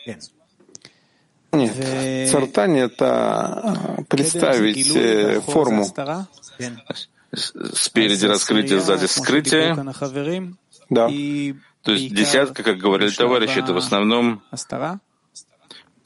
Нет, 1.52 2.30
цартани— 2.32 2.82
это 2.82 4.06
представить 4.10 4.96
э, 4.96 5.42
форму. 5.42 5.86
Спереди 7.74 8.26
раскрытие, 8.26 8.80
сзади 8.80 9.06
скрытие. 9.06 9.76
Да. 10.90 11.10
То 11.84 11.92
есть 11.92 12.14
десятка, 12.14 12.64
как 12.64 12.78
говорили 12.78 13.12
товарищи, 13.12 13.60
это 13.60 13.74
в 13.74 13.78
основном 13.78 14.42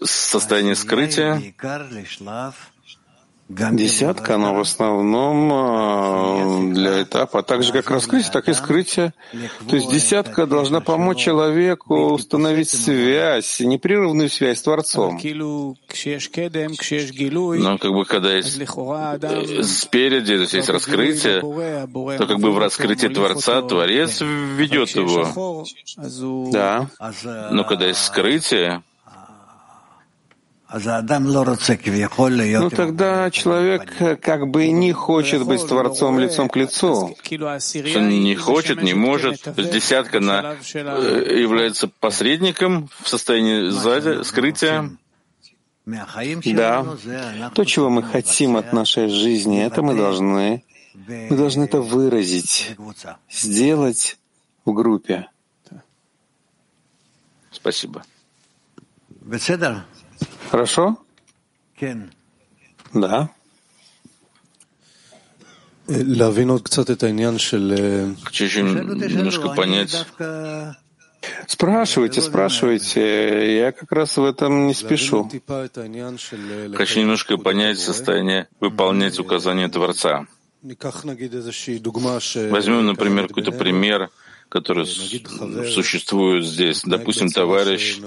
состояние 0.04 0.76
скрытия, 0.76 1.54
Десятка, 3.50 4.36
она 4.36 4.52
в 4.52 4.60
основном 4.60 5.50
а, 5.54 6.60
для 6.74 7.04
этапа, 7.04 7.44
так 7.44 7.64
же 7.64 7.72
как 7.72 7.90
раскрытие, 7.90 8.30
так 8.32 8.50
и 8.50 8.54
скрытие. 8.54 9.14
То 9.70 9.78
есть 9.78 9.90
десятка 9.90 10.46
должна 10.46 10.82
помочь 10.82 11.20
человеку 11.20 12.12
установить 12.12 12.70
связь, 12.70 13.62
непрерывную 13.62 14.30
связь 14.30 14.60
с 14.60 14.64
Творцом. 14.64 15.18
Но 17.62 17.78
как 17.78 17.94
бы 17.94 18.06
когда 18.06 18.34
есть 18.36 18.60
э, 18.60 19.64
спереди, 19.64 20.36
то 20.36 20.42
есть 20.42 20.54
есть 20.54 20.70
раскрытие, 20.70 21.40
то 21.40 22.28
как 22.28 22.40
бы 22.40 22.52
в 22.52 22.58
раскрытии 22.58 23.08
Творца 23.08 23.62
Творец 23.62 24.20
ведет 24.20 24.90
его. 24.90 25.64
Да. 26.52 26.90
Но 27.52 27.64
когда 27.64 27.88
есть 27.88 28.04
скрытие, 28.04 28.84
ну 32.60 32.70
тогда 32.70 33.32
человек 33.32 34.20
как 34.22 34.48
бы 34.50 34.68
не 34.70 34.92
хочет 34.92 35.46
быть 35.46 35.66
Творцом 35.66 36.20
лицом 36.20 36.50
к 36.50 36.58
лицу. 36.58 37.16
Он 37.96 38.10
не 38.10 38.36
хочет, 38.36 38.84
не 38.84 38.94
может. 38.94 39.42
Десятка 39.56 40.20
на, 40.20 40.58
э, 40.74 41.40
является 41.40 41.88
посредником 41.88 42.90
в 43.02 43.08
состоянии 43.08 43.70
сзади, 43.70 44.24
скрытия. 44.24 44.92
Да. 46.54 46.86
То, 47.56 47.64
чего 47.64 47.90
мы 47.90 48.04
хотим 48.04 48.58
от 48.58 48.74
нашей 48.74 49.08
жизни, 49.08 49.64
это 49.64 49.82
мы 49.82 49.96
должны, 49.96 50.66
мы 50.94 51.38
должны 51.38 51.64
это 51.64 51.80
выразить, 51.80 52.76
сделать 53.30 54.18
в 54.66 54.74
группе. 54.74 55.30
Спасибо. 57.52 58.04
Хорошо? 60.50 60.98
Да. 62.94 63.30
Хочу 68.24 68.46
еще 68.46 68.62
немножко 68.62 69.50
понять. 69.50 70.06
Спрашивайте, 71.48 72.22
спрашивайте. 72.22 73.58
Я 73.58 73.72
как 73.72 73.92
раз 73.92 74.18
в 74.18 74.24
этом 74.24 74.68
не 74.68 74.74
спешу. 74.74 75.30
Хочу 76.76 77.00
немножко 77.00 77.38
понять 77.38 77.80
состояние 77.80 78.48
выполнять 78.60 79.20
указания 79.20 79.68
Творца. 79.70 80.28
Возьмем, 80.64 82.86
например, 82.86 83.28
какой-то 83.28 83.52
пример, 83.52 84.10
который 84.50 84.86
существует 84.86 86.46
здесь. 86.46 86.82
Допустим, 86.84 87.30
товарищ 87.30 88.00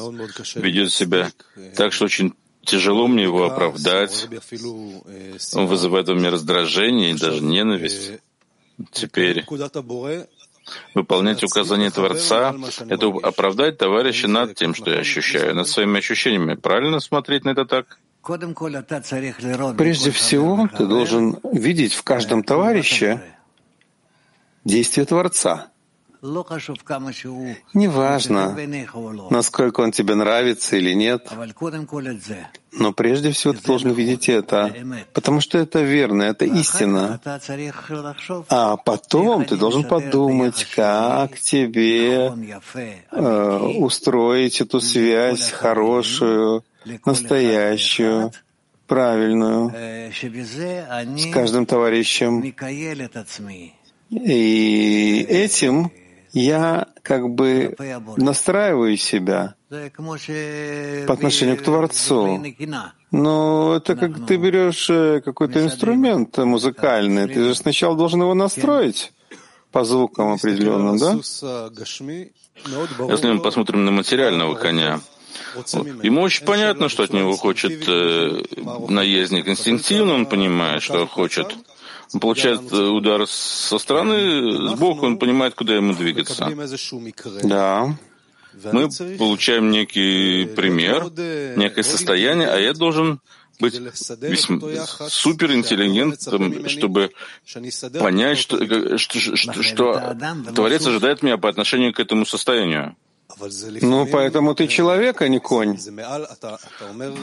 ведет 0.54 0.92
себя 0.92 1.30
так, 1.76 1.92
что 1.92 2.06
очень 2.06 2.34
тяжело 2.62 3.06
мне 3.08 3.24
его 3.24 3.44
оправдать. 3.44 4.28
Он 5.54 5.66
вызывает 5.66 6.08
у 6.08 6.14
меня 6.14 6.30
раздражение 6.30 7.12
и 7.12 7.18
даже 7.18 7.42
ненависть. 7.42 8.12
Теперь 8.92 9.44
выполнять 10.94 11.42
указания 11.42 11.90
Творца— 11.90 12.54
это 12.88 13.06
оправдать 13.22 13.78
товарища 13.78 14.28
над 14.28 14.54
тем, 14.54 14.74
что 14.74 14.90
я 14.90 15.00
ощущаю, 15.00 15.54
над 15.54 15.68
своими 15.68 15.98
ощущениями. 15.98 16.54
Правильно 16.54 17.00
смотреть 17.00 17.44
на 17.44 17.50
это 17.50 17.64
так? 17.64 17.98
Прежде 19.76 20.10
всего, 20.10 20.68
ты 20.76 20.86
должен 20.86 21.38
видеть 21.52 21.94
в 21.94 22.02
каждом 22.02 22.42
товарище 22.42 23.22
действие 24.64 25.06
Творца. 25.06 25.69
Неважно, 27.72 28.56
насколько 29.30 29.80
он 29.80 29.92
тебе 29.92 30.14
нравится 30.14 30.76
или 30.76 30.92
нет, 30.92 31.26
но 32.72 32.92
прежде 32.92 33.30
всего 33.32 33.54
ты 33.54 33.62
должен 33.62 33.92
видеть 33.92 34.28
это, 34.28 34.74
потому 35.14 35.40
что 35.40 35.58
это 35.58 35.80
верно, 35.80 36.24
это 36.24 36.44
истина. 36.44 37.20
А 38.48 38.76
потом 38.76 39.44
ты 39.46 39.56
должен 39.56 39.84
подумать, 39.84 40.66
как 40.74 41.38
тебе 41.38 42.32
э, 43.10 43.56
устроить 43.78 44.60
эту 44.60 44.80
связь 44.80 45.50
хорошую, 45.50 46.64
настоящую, 47.06 48.32
правильную 48.86 49.72
с 50.12 51.32
каждым 51.32 51.64
товарищем. 51.64 52.42
И 54.10 55.26
этим 55.28 55.92
я 56.32 56.86
как 57.02 57.28
бы 57.30 57.76
настраиваю 58.16 58.96
себя 58.96 59.54
по 59.68 61.12
отношению 61.12 61.56
к 61.56 61.62
Творцу. 61.62 62.42
Но 63.10 63.76
это 63.76 63.96
как 63.96 64.26
ты 64.26 64.36
берешь 64.36 64.88
э, 64.88 65.20
какой-то 65.20 65.64
инструмент 65.64 66.38
музыкальный, 66.38 67.26
ты 67.26 67.42
же 67.42 67.54
сначала 67.56 67.96
должен 67.96 68.20
его 68.22 68.34
настроить 68.34 69.12
по 69.72 69.82
звукам 69.84 70.34
определенным, 70.34 70.96
да? 70.96 71.14
Если 73.08 73.32
мы 73.32 73.40
посмотрим 73.40 73.84
на 73.84 73.90
материального 73.90 74.54
коня, 74.54 75.00
Ему 76.02 76.22
очень 76.22 76.44
понятно, 76.44 76.88
что 76.88 77.02
от 77.02 77.12
него 77.12 77.36
хочет 77.36 77.88
э, 77.88 78.42
наездник. 78.88 79.48
Инстинктивно 79.48 80.14
он 80.14 80.26
понимает, 80.26 80.82
что 80.82 81.06
хочет. 81.06 81.56
Он 82.12 82.20
получает 82.20 82.60
э, 82.72 82.76
удар 82.76 83.26
со 83.26 83.78
стороны, 83.78 84.68
сбоку 84.68 85.06
он 85.06 85.18
понимает, 85.18 85.54
куда 85.54 85.76
ему 85.76 85.94
двигаться. 85.94 86.50
Да. 87.42 87.96
Мы 88.72 88.88
получаем 89.16 89.70
некий 89.70 90.46
пример, 90.46 91.04
некое 91.56 91.82
состояние, 91.82 92.48
а 92.48 92.58
я 92.58 92.72
должен 92.72 93.20
быть 93.60 93.74
весьма 93.74 94.86
суперинтеллигентом, 95.08 96.68
чтобы 96.68 97.12
понять, 97.98 98.38
что, 98.38 98.56
э, 98.56 98.96
что, 98.96 99.36
что, 99.36 99.62
что 99.62 100.16
Творец 100.54 100.86
ожидает 100.86 101.22
меня 101.22 101.36
по 101.36 101.48
отношению 101.48 101.92
к 101.92 102.00
этому 102.00 102.26
состоянию. 102.26 102.96
Ну, 103.80 104.06
поэтому 104.06 104.54
ты 104.54 104.66
человек, 104.66 105.22
а 105.22 105.28
не 105.28 105.38
конь. 105.38 105.78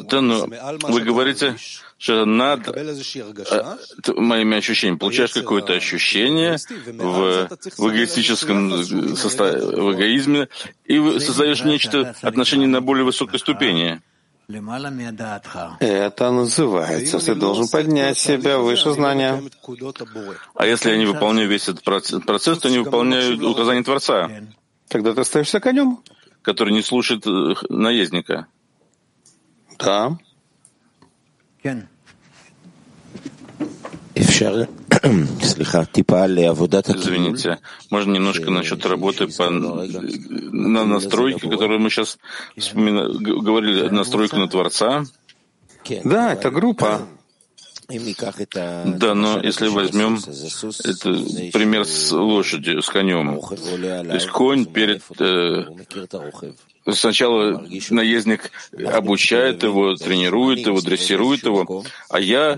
Да, 0.09 0.21
ну, 0.21 0.47
вы 0.87 1.01
говорите, 1.01 1.55
что 1.97 2.25
над 2.25 2.67
э, 2.67 4.13
моими 4.15 4.57
ощущениями. 4.57 4.97
Получаешь 4.97 5.31
какое-то 5.33 5.73
ощущение 5.73 6.57
в, 6.87 7.49
в 7.77 7.89
эгоистическом 7.89 9.15
состоянии, 9.15 9.81
в 9.81 9.93
эгоизме, 9.93 10.47
и 10.85 11.19
создаешь 11.19 11.63
нечто 11.63 12.15
отношение 12.21 12.67
на 12.67 12.81
более 12.81 13.03
высокой 13.03 13.39
ступени. 13.39 14.01
Это 15.79 16.31
называется, 16.31 17.19
ты 17.19 17.35
должен 17.35 17.67
поднять 17.67 18.17
себя 18.17 18.59
выше 18.59 18.91
знания. 18.91 19.43
А 20.55 20.65
если 20.65 20.91
я 20.91 20.97
не 20.97 21.05
выполняю 21.05 21.49
весь 21.49 21.67
этот 21.67 21.83
процесс, 21.83 22.59
то 22.59 22.69
не 22.69 22.79
выполняю 22.79 23.49
указания 23.49 23.83
Творца. 23.83 24.29
Тогда 24.87 25.13
ты 25.13 25.21
остаешься 25.21 25.59
конем. 25.59 25.99
Который 26.41 26.73
не 26.73 26.81
слушает 26.81 27.25
э, 27.27 27.55
наездника. 27.69 28.47
Да. 29.77 30.17
Извините, 36.95 37.59
можно 37.89 38.13
немножко 38.13 38.49
насчет 38.49 38.85
работы 38.85 39.27
по, 39.27 39.49
на 39.49 40.85
настройке, 40.85 41.49
которую 41.49 41.79
мы 41.79 41.89
сейчас 41.89 42.17
вспомина, 42.57 43.09
говорили, 43.09 43.89
настройку 43.89 44.37
на 44.37 44.47
Творца? 44.47 45.03
Да, 46.03 46.33
это 46.33 46.49
группа. 46.49 47.07
Да, 48.97 49.13
но 49.13 49.39
если 49.41 49.67
возьмем 49.67 50.17
это 50.17 51.51
пример 51.51 51.85
с 51.85 52.11
лошадью, 52.11 52.81
с 52.81 52.89
конем, 52.89 53.39
то 53.39 54.13
есть 54.13 54.27
конь 54.27 54.65
перед 54.65 55.01
э, 55.19 55.65
сначала 56.93 57.63
наездник 57.89 58.51
обучает 58.85 59.63
его, 59.63 59.95
тренирует 59.95 60.59
его, 60.59 60.81
дрессирует 60.81 61.43
его, 61.43 61.83
а 62.09 62.19
я 62.19 62.57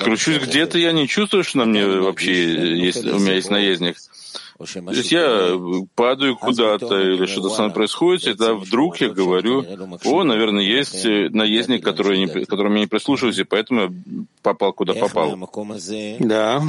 кручусь 0.00 0.38
где-то, 0.38 0.78
я 0.78 0.92
не 0.92 1.08
чувствую, 1.08 1.44
что 1.44 1.58
на 1.58 1.64
мне 1.64 1.86
вообще 1.86 2.78
есть, 2.78 3.04
у 3.04 3.18
меня 3.18 3.34
есть 3.34 3.50
наездник. 3.50 3.96
То 4.58 4.92
есть 4.92 5.10
я 5.10 5.58
падаю 5.94 6.36
куда-то 6.36 7.00
или 7.00 7.24
что-то 7.24 7.48
со 7.48 7.62
мной 7.62 7.74
происходит, 7.74 8.22
и 8.24 8.34
тогда 8.34 8.52
вдруг 8.54 9.00
я 9.00 9.08
говорю, 9.08 9.64
о, 10.04 10.22
наверное, 10.22 10.62
есть 10.62 11.04
наездник, 11.04 11.82
который 11.82 12.18
не, 12.18 12.44
которому 12.44 12.74
я 12.74 12.80
не 12.80 12.86
прислушиваюсь, 12.86 13.38
и 13.38 13.44
поэтому 13.44 13.80
я 13.80 13.90
попал 14.42 14.74
куда 14.74 14.92
попал. 14.92 15.34
Да. 16.18 16.62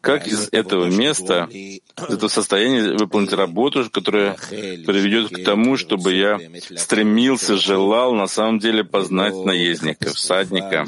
Как 0.00 0.26
из 0.28 0.48
этого 0.52 0.86
места, 0.86 1.48
из 1.50 1.80
этого 1.96 2.28
состояния 2.28 2.96
выполнить 2.96 3.32
работу, 3.32 3.90
которая 3.90 4.36
приведет 4.48 5.30
к 5.30 5.44
тому, 5.44 5.76
чтобы 5.76 6.12
я 6.14 6.38
стремился, 6.76 7.56
желал 7.56 8.14
на 8.14 8.28
самом 8.28 8.58
деле 8.60 8.84
познать 8.84 9.34
наездника, 9.34 10.10
всадника, 10.10 10.86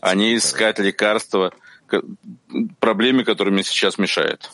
а 0.00 0.14
не 0.14 0.36
искать 0.36 0.78
лекарства 0.78 1.52
проблеме, 2.80 3.24
которая 3.24 3.52
мне 3.52 3.64
сейчас 3.64 3.98
мешает. 3.98 4.50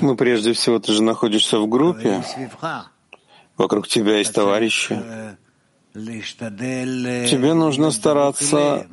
Ну, 0.00 0.16
прежде 0.16 0.52
всего, 0.52 0.78
ты 0.78 0.92
же 0.92 1.02
находишься 1.02 1.58
в 1.58 1.68
группе. 1.68 2.22
Вокруг 3.56 3.88
тебя 3.88 4.18
есть 4.18 4.32
товарищи. 4.32 5.00
Тебе 5.94 7.54
нужно 7.54 7.90
стараться 7.90 8.86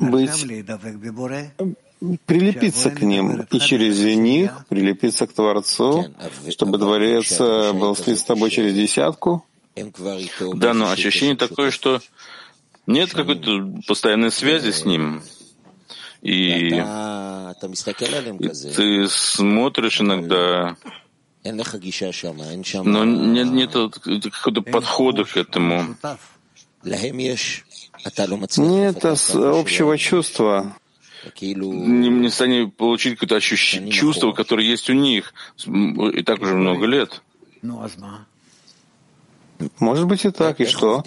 быть, 0.00 0.30
прилепиться 2.26 2.90
к 2.90 3.00
ним 3.02 3.42
и 3.50 3.60
через 3.60 4.00
них 4.16 4.66
прилепиться 4.68 5.26
к 5.26 5.32
Творцу, 5.32 6.12
чтобы 6.50 6.78
Творец 6.78 7.38
был 7.38 7.94
слит 7.96 8.18
с 8.18 8.24
тобой 8.24 8.50
через 8.50 8.74
десятку. 8.74 9.44
Да, 10.54 10.74
но 10.74 10.90
ощущение 10.90 11.36
такое, 11.36 11.70
что 11.70 12.00
нет 12.86 13.12
какой-то 13.12 13.80
постоянной 13.86 14.30
связи 14.30 14.70
с 14.70 14.84
ним. 14.84 15.22
И, 16.22 16.68
и 16.68 16.82
ты 18.76 19.08
смотришь 19.08 20.00
иногда, 20.00 20.76
но 22.84 23.04
нет, 23.04 23.48
нет 23.48 23.72
какого-то 23.72 24.62
подхода 24.62 25.24
к 25.24 25.36
этому. 25.36 25.96
Нет 28.58 29.04
общего 29.04 29.96
чувства. 29.98 30.76
Не, 31.40 32.08
не 32.08 32.28
станет 32.30 32.76
получить 32.76 33.14
какое-то 33.14 33.36
ощущение, 33.36 33.92
чувство, 33.92 34.32
которое 34.32 34.66
есть 34.66 34.90
у 34.90 34.92
них. 34.92 35.32
И 35.66 36.22
так 36.22 36.40
уже 36.40 36.54
много 36.54 36.86
лет. 36.86 37.22
Может 39.78 40.06
быть 40.06 40.24
и 40.24 40.30
так, 40.30 40.60
и 40.60 40.64
что? 40.64 41.02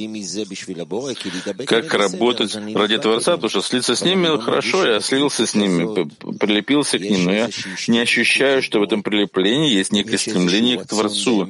Как 1.66 1.94
работать 1.94 2.56
ради 2.76 2.98
Творца, 2.98 3.34
потому 3.34 3.50
что 3.50 3.62
слиться 3.62 3.96
с 3.96 4.04
ними 4.04 4.40
хорошо, 4.40 4.86
я 4.86 5.00
слился 5.00 5.46
с 5.46 5.56
ними, 5.56 6.10
прилепился 6.38 6.98
к 6.98 7.02
ним, 7.02 7.26
но 7.26 7.34
я 7.34 7.50
не 7.88 8.00
ощущаю, 8.00 8.62
что 8.62 8.80
в 8.80 8.84
этом 8.84 9.04
прилеплении 9.04 9.72
есть 9.72 9.92
некое 9.92 10.18
стремление 10.18 10.80
к 10.80 10.88
Творцу, 10.88 11.48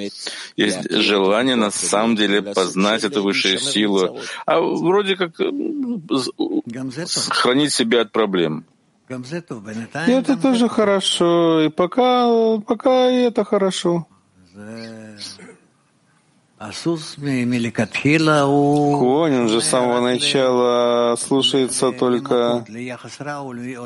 есть 0.55 0.91
желание 0.91 1.55
на 1.55 1.71
самом 1.71 2.15
деле 2.15 2.41
познать 2.41 3.03
эту 3.03 3.23
высшую 3.23 3.59
силу, 3.59 4.19
а 4.45 4.59
вроде 4.59 5.15
как 5.15 5.35
хранить 7.29 7.73
себя 7.73 8.01
от 8.01 8.11
проблем. 8.11 8.65
И 9.07 10.11
это 10.11 10.35
тоже 10.35 10.67
хорошо, 10.67 11.61
и 11.61 11.69
пока, 11.69 12.57
пока 12.65 13.11
и 13.11 13.21
это 13.21 13.43
хорошо. 13.43 14.07
Конь, 18.97 19.35
он 19.35 19.49
же 19.49 19.59
с 19.59 19.67
самого 19.67 19.99
начала 19.99 21.17
слушается 21.17 21.91
только 21.91 22.65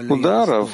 ударов, 0.08 0.70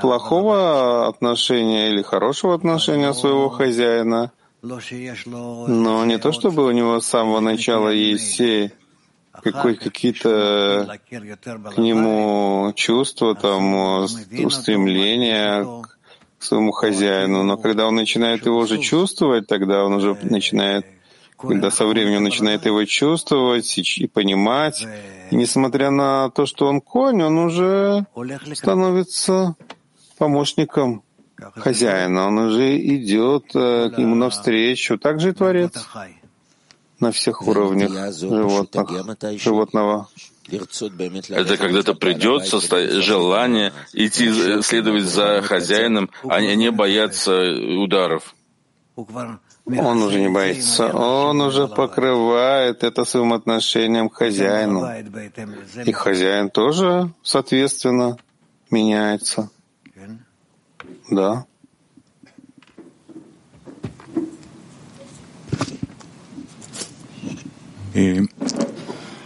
плохого 0.00 1.08
отношения 1.08 1.90
или 1.90 2.02
хорошего 2.02 2.54
отношения 2.54 3.12
своего 3.14 3.48
хозяина. 3.50 4.30
Но 4.62 6.04
не 6.04 6.18
то, 6.18 6.30
чтобы 6.30 6.64
у 6.66 6.70
него 6.70 7.00
с 7.00 7.06
самого 7.06 7.40
начала 7.40 7.88
есть 7.88 8.40
какой, 9.42 9.74
какие-то 9.74 11.00
к 11.74 11.78
нему 11.78 12.72
чувства, 12.76 13.34
там, 13.34 13.74
устремления 14.44 15.64
к 16.38 16.42
своему 16.42 16.70
хозяину. 16.70 17.42
Но 17.42 17.56
когда 17.56 17.88
он 17.88 17.96
начинает 17.96 18.46
его 18.46 18.58
уже 18.58 18.78
чувствовать, 18.78 19.48
тогда 19.48 19.84
он 19.84 19.94
уже 19.94 20.16
начинает 20.22 20.86
когда 21.48 21.70
со 21.70 21.86
временем 21.86 22.22
начинает 22.22 22.66
его 22.66 22.84
чувствовать 22.84 23.78
и, 23.78 24.06
понимать. 24.06 24.86
И 25.30 25.36
несмотря 25.36 25.90
на 25.90 26.30
то, 26.30 26.46
что 26.46 26.66
он 26.66 26.80
конь, 26.80 27.22
он 27.22 27.38
уже 27.38 28.06
становится 28.54 29.56
помощником 30.18 31.02
хозяина, 31.56 32.28
он 32.28 32.38
уже 32.38 32.78
идет 32.78 33.44
э, 33.54 33.90
к 33.90 33.98
нему 33.98 34.14
навстречу. 34.14 34.98
Так 34.98 35.20
же 35.20 35.30
и 35.30 35.32
Творец 35.32 35.72
на 37.00 37.10
всех 37.12 37.46
уровнях 37.46 37.90
животных, 38.14 39.40
животного. 39.40 40.08
Это 40.48 41.56
когда-то 41.56 41.94
придется 41.94 42.60
желание 43.00 43.72
идти 43.92 44.62
следовать 44.62 45.04
за 45.04 45.42
хозяином, 45.42 46.10
а 46.28 46.40
не 46.40 46.70
бояться 46.70 47.32
ударов. 47.78 48.34
Он 49.66 50.02
уже 50.02 50.20
не 50.20 50.28
боится. 50.28 50.88
Он 50.94 51.40
уже 51.40 51.68
покрывает 51.68 52.84
это 52.84 53.04
своим 53.04 53.32
отношением 53.32 54.10
к 54.10 54.16
хозяину. 54.16 54.86
И 55.86 55.92
хозяин 55.92 56.50
тоже, 56.50 57.10
соответственно, 57.22 58.18
меняется. 58.70 59.50
Да. 61.10 61.46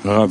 Рав, 0.05 0.31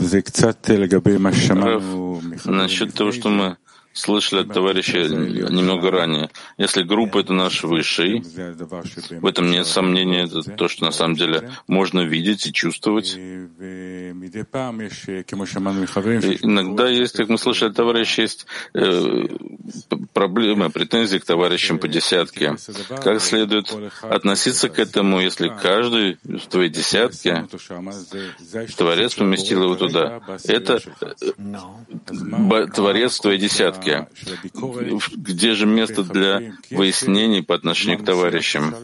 насчет 2.46 2.94
того, 2.94 3.12
что 3.12 3.30
мы 3.30 3.58
слышали 3.98 4.42
от 4.42 4.54
товарища 4.54 5.00
немного 5.00 5.92
ранее. 5.92 6.30
Если 6.58 6.84
группа— 6.84 7.20
это 7.20 7.34
наш 7.34 7.64
высший, 7.64 8.22
в 8.22 9.26
этом 9.26 9.50
нет 9.52 9.66
сомнения, 9.66 10.24
это 10.26 10.42
то, 10.42 10.68
что 10.68 10.86
на 10.86 10.92
самом 10.92 11.16
деле 11.16 11.52
можно 11.68 12.02
видеть 12.02 12.46
и 12.48 12.54
чувствовать. 12.54 13.16
И 13.18 14.14
иногда 16.42 16.88
есть, 16.88 17.18
как 17.18 17.30
мы 17.30 17.38
слышали 17.38 17.70
от 17.70 17.76
товарища, 17.76 18.22
есть 18.22 18.46
э, 18.74 19.28
проблемы, 20.14 20.70
претензии 20.70 21.18
к 21.18 21.26
товарищам 21.26 21.80
по 21.80 21.88
десятке. 21.88 22.56
Как 23.04 23.22
следует 23.22 23.74
относиться 24.02 24.70
к 24.70 24.80
этому, 24.80 25.20
если 25.22 25.50
каждый 25.50 26.18
в 26.24 26.48
твоей 26.48 26.70
десятке, 26.70 27.48
Творец 28.78 29.16
поместил 29.16 29.64
его 29.64 29.76
туда? 29.76 30.22
Это 30.46 30.80
э, 31.02 32.68
Творец 32.76 33.18
в 33.18 33.22
твоей 33.22 33.40
десятке 33.40 33.87
порядке. 33.88 34.08
Где 35.16 35.54
же 35.54 35.66
место 35.66 36.04
для 36.04 36.54
выяснений 36.72 37.42
по 37.44 37.56
отношению 37.56 38.00
к 38.00 38.06
товарищам? 38.06 38.76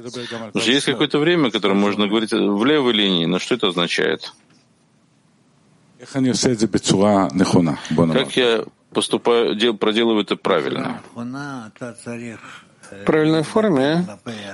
Уже 0.54 0.72
есть 0.72 0.86
какое-то 0.86 1.20
время, 1.20 1.52
которое 1.52 1.76
можно 1.76 2.08
говорить 2.08 2.32
в 2.32 2.66
левой 2.66 2.94
линии, 2.94 3.26
но 3.26 3.40
что 3.40 3.56
это 3.56 3.68
означает? 3.68 4.34
Как 6.00 6.22
я 8.36 8.66
поступаю, 8.94 9.78
проделываю 9.78 10.24
это 10.24 10.36
правильно? 10.36 11.02
В 12.92 13.06
правильной 13.06 13.44
форме 13.44 14.06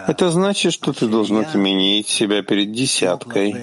это 0.07 0.29
значит, 0.29 0.73
что 0.73 0.93
ты 0.93 1.07
должен 1.07 1.38
отменить 1.38 2.07
себя 2.07 2.41
перед 2.43 2.71
десяткой, 2.71 3.55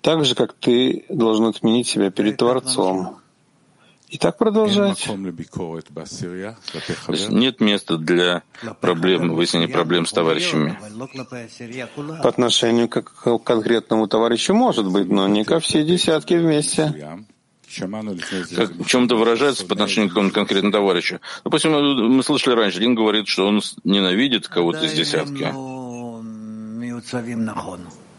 так 0.00 0.24
же, 0.24 0.34
как 0.34 0.54
ты 0.54 1.04
должен 1.10 1.46
отменить 1.46 1.88
себя 1.88 2.10
перед 2.10 2.36
Творцом. 2.38 3.19
И 4.10 4.18
так 4.18 4.38
продолжать. 4.38 5.08
нет 7.28 7.60
места 7.60 7.96
для 7.96 8.42
проблем, 8.80 9.32
выяснения 9.34 9.68
проблем 9.68 10.04
с 10.04 10.12
товарищами. 10.12 10.76
По 12.20 12.28
отношению 12.28 12.88
к 12.88 13.38
конкретному 13.38 14.08
товарищу 14.08 14.52
может 14.52 14.90
быть, 14.90 15.08
но 15.08 15.28
не 15.28 15.44
ко 15.44 15.60
всей 15.60 15.84
десятке 15.84 16.38
вместе. 16.38 17.24
Как 18.56 18.70
в 18.72 18.86
чем-то 18.86 19.14
выражается 19.14 19.64
по 19.64 19.74
отношению 19.74 20.10
к 20.10 20.12
какому-то 20.14 20.34
конкретному 20.34 20.72
товарищу. 20.72 21.20
Допустим, 21.44 21.70
мы 22.10 22.24
слышали 22.24 22.56
раньше, 22.56 22.78
один 22.78 22.96
говорит, 22.96 23.28
что 23.28 23.46
он 23.46 23.62
ненавидит 23.84 24.48
кого-то 24.48 24.86
из 24.86 24.92
десятки. 24.92 25.52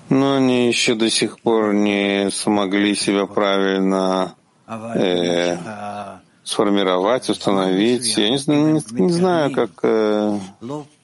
Но 0.08 0.36
они 0.36 0.68
еще 0.68 0.96
до 0.96 1.10
сих 1.10 1.42
пор 1.42 1.74
не 1.74 2.30
смогли 2.32 2.96
себя 2.96 3.26
правильно 3.26 4.36
э, 4.96 5.58
сформировать, 6.44 7.30
установить. 7.30 8.18
Я 8.18 8.30
не, 8.30 9.02
не, 9.02 9.12
знаю, 9.12 9.52
как... 9.52 9.72
Э, 9.84 10.40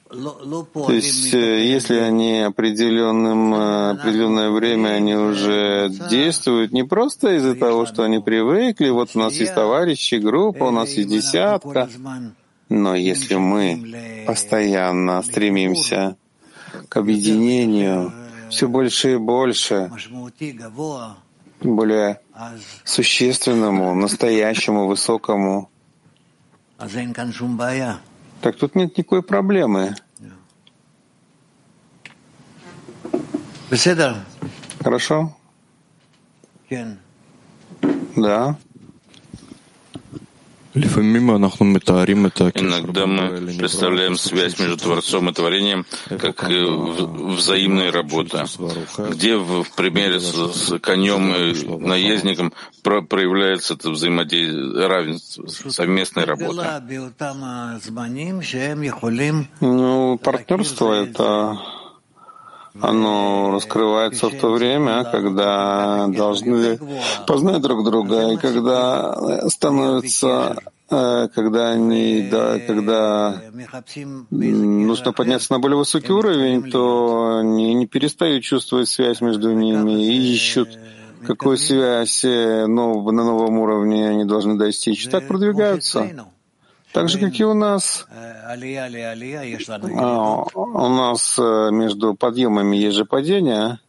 то 0.10 0.92
есть, 0.92 1.34
э, 1.34 1.66
если 1.66 1.98
они 1.98 2.40
определенным, 2.40 3.54
э, 3.54 3.92
определенное 3.92 4.52
время 4.52 4.90
они 4.90 5.16
уже 5.16 5.90
действуют 6.10 6.72
не 6.72 6.84
просто 6.84 7.36
из-за 7.36 7.56
того, 7.56 7.86
что 7.86 8.04
они 8.04 8.20
привыкли, 8.20 8.90
вот 8.90 9.10
у 9.16 9.20
нас 9.20 9.34
есть 9.34 9.54
товарищи, 9.54 10.16
группа, 10.16 10.66
у 10.66 10.72
нас 10.72 10.92
есть 10.92 11.10
десятка, 11.10 11.90
но 12.70 12.96
если 12.96 13.36
мы 13.36 14.24
постоянно 14.26 15.22
стремимся 15.24 16.16
к 16.88 16.98
объединению 16.98 18.14
все 18.50 18.70
больше 18.70 19.14
и 19.14 19.18
больше, 19.18 19.92
более 21.62 22.20
существенному, 22.84 23.96
настоящему, 23.96 24.88
высокому, 24.88 25.70
так 28.42 28.56
тут 28.58 28.76
нет 28.76 28.98
никакой 28.98 29.24
проблемы. 29.24 29.96
Хорошо? 34.84 35.36
Да. 38.16 38.58
Иногда 42.62 43.06
мы 43.06 43.30
представляем 43.58 44.16
связь 44.18 44.60
между 44.60 44.78
Творцом 44.78 45.30
и 45.30 45.34
Творением 45.34 45.86
как 46.10 46.50
э, 46.50 46.66
взаимная 46.66 47.92
работа, 47.92 48.46
где 49.10 49.36
в, 49.38 49.64
в 49.64 49.76
примере 49.76 50.20
с, 50.20 50.34
с 50.34 50.80
конем 50.80 51.34
и 51.34 51.86
наездником 51.86 52.54
про, 52.84 53.02
проявляется 53.02 53.74
это 53.74 53.90
взаимодействие, 53.90 54.88
равенство, 54.88 55.48
совместная 55.48 56.26
работа. 56.26 56.84
Ну, 59.60 60.18
партнерство— 60.18 60.94
это 61.04 61.58
оно 62.82 63.52
раскрывается 63.52 64.30
в 64.30 64.40
то 64.40 64.52
время, 64.52 65.04
когда 65.04 66.08
должны 66.08 66.80
познать 67.26 67.62
друг 67.62 67.84
друга, 67.84 68.34
и 68.34 68.38
когда 68.38 69.48
становится 69.50 70.58
э, 70.90 71.28
когда 71.34 71.72
они, 71.72 72.28
да, 72.32 72.60
когда 72.60 73.42
нужно 74.30 75.14
подняться 75.14 75.54
на 75.54 75.60
более 75.60 75.78
высокий 75.78 76.12
уровень, 76.12 76.70
то 76.72 77.38
они 77.40 77.74
не 77.74 77.88
перестают 77.88 78.44
чувствовать 78.44 78.90
связь 78.90 79.22
между 79.22 79.54
ними 79.54 80.06
и 80.06 80.34
ищут, 80.34 80.70
какую 81.26 81.58
связь 81.58 82.24
нов, 82.24 83.12
на 83.12 83.24
новом 83.24 83.60
уровне 83.60 84.10
они 84.10 84.26
должны 84.26 84.56
достичь. 84.58 85.08
Так 85.08 85.28
продвигаются. 85.28 86.28
Так 86.94 87.10
же, 87.10 87.20
как 87.20 87.40
и 87.40 87.44
у 87.44 87.54
нас. 87.54 88.08
А, 90.00 90.44
у 90.54 90.90
нас 90.90 91.38
э, 91.38 91.70
между 91.72 92.16
подъемами 92.16 92.78
есть 92.78 92.96
же 92.96 93.06
падения. 93.06 93.80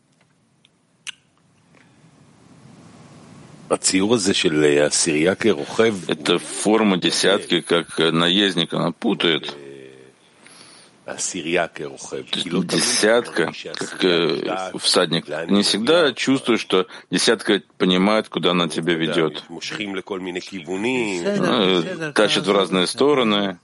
Эта 6.09 6.39
форма 6.39 6.97
десятки, 6.97 7.61
как 7.61 7.99
наездник, 7.99 8.73
она 8.73 8.93
путает. 8.93 9.55
Десятка, 12.65 13.53
как 13.75 14.05
э, 14.05 14.73
всадник, 14.79 15.27
не 15.49 15.63
всегда 15.63 16.13
чувствуешь, 16.13 16.61
что 16.61 16.87
десятка 17.11 17.63
понимает, 17.79 18.29
куда 18.29 18.51
она 18.51 18.69
тебя 18.69 18.95
ведет. 18.95 19.45
Ну, 21.37 22.13
тащит 22.13 22.47
в 22.47 22.53
разные 22.53 22.87
стороны. 22.87 23.59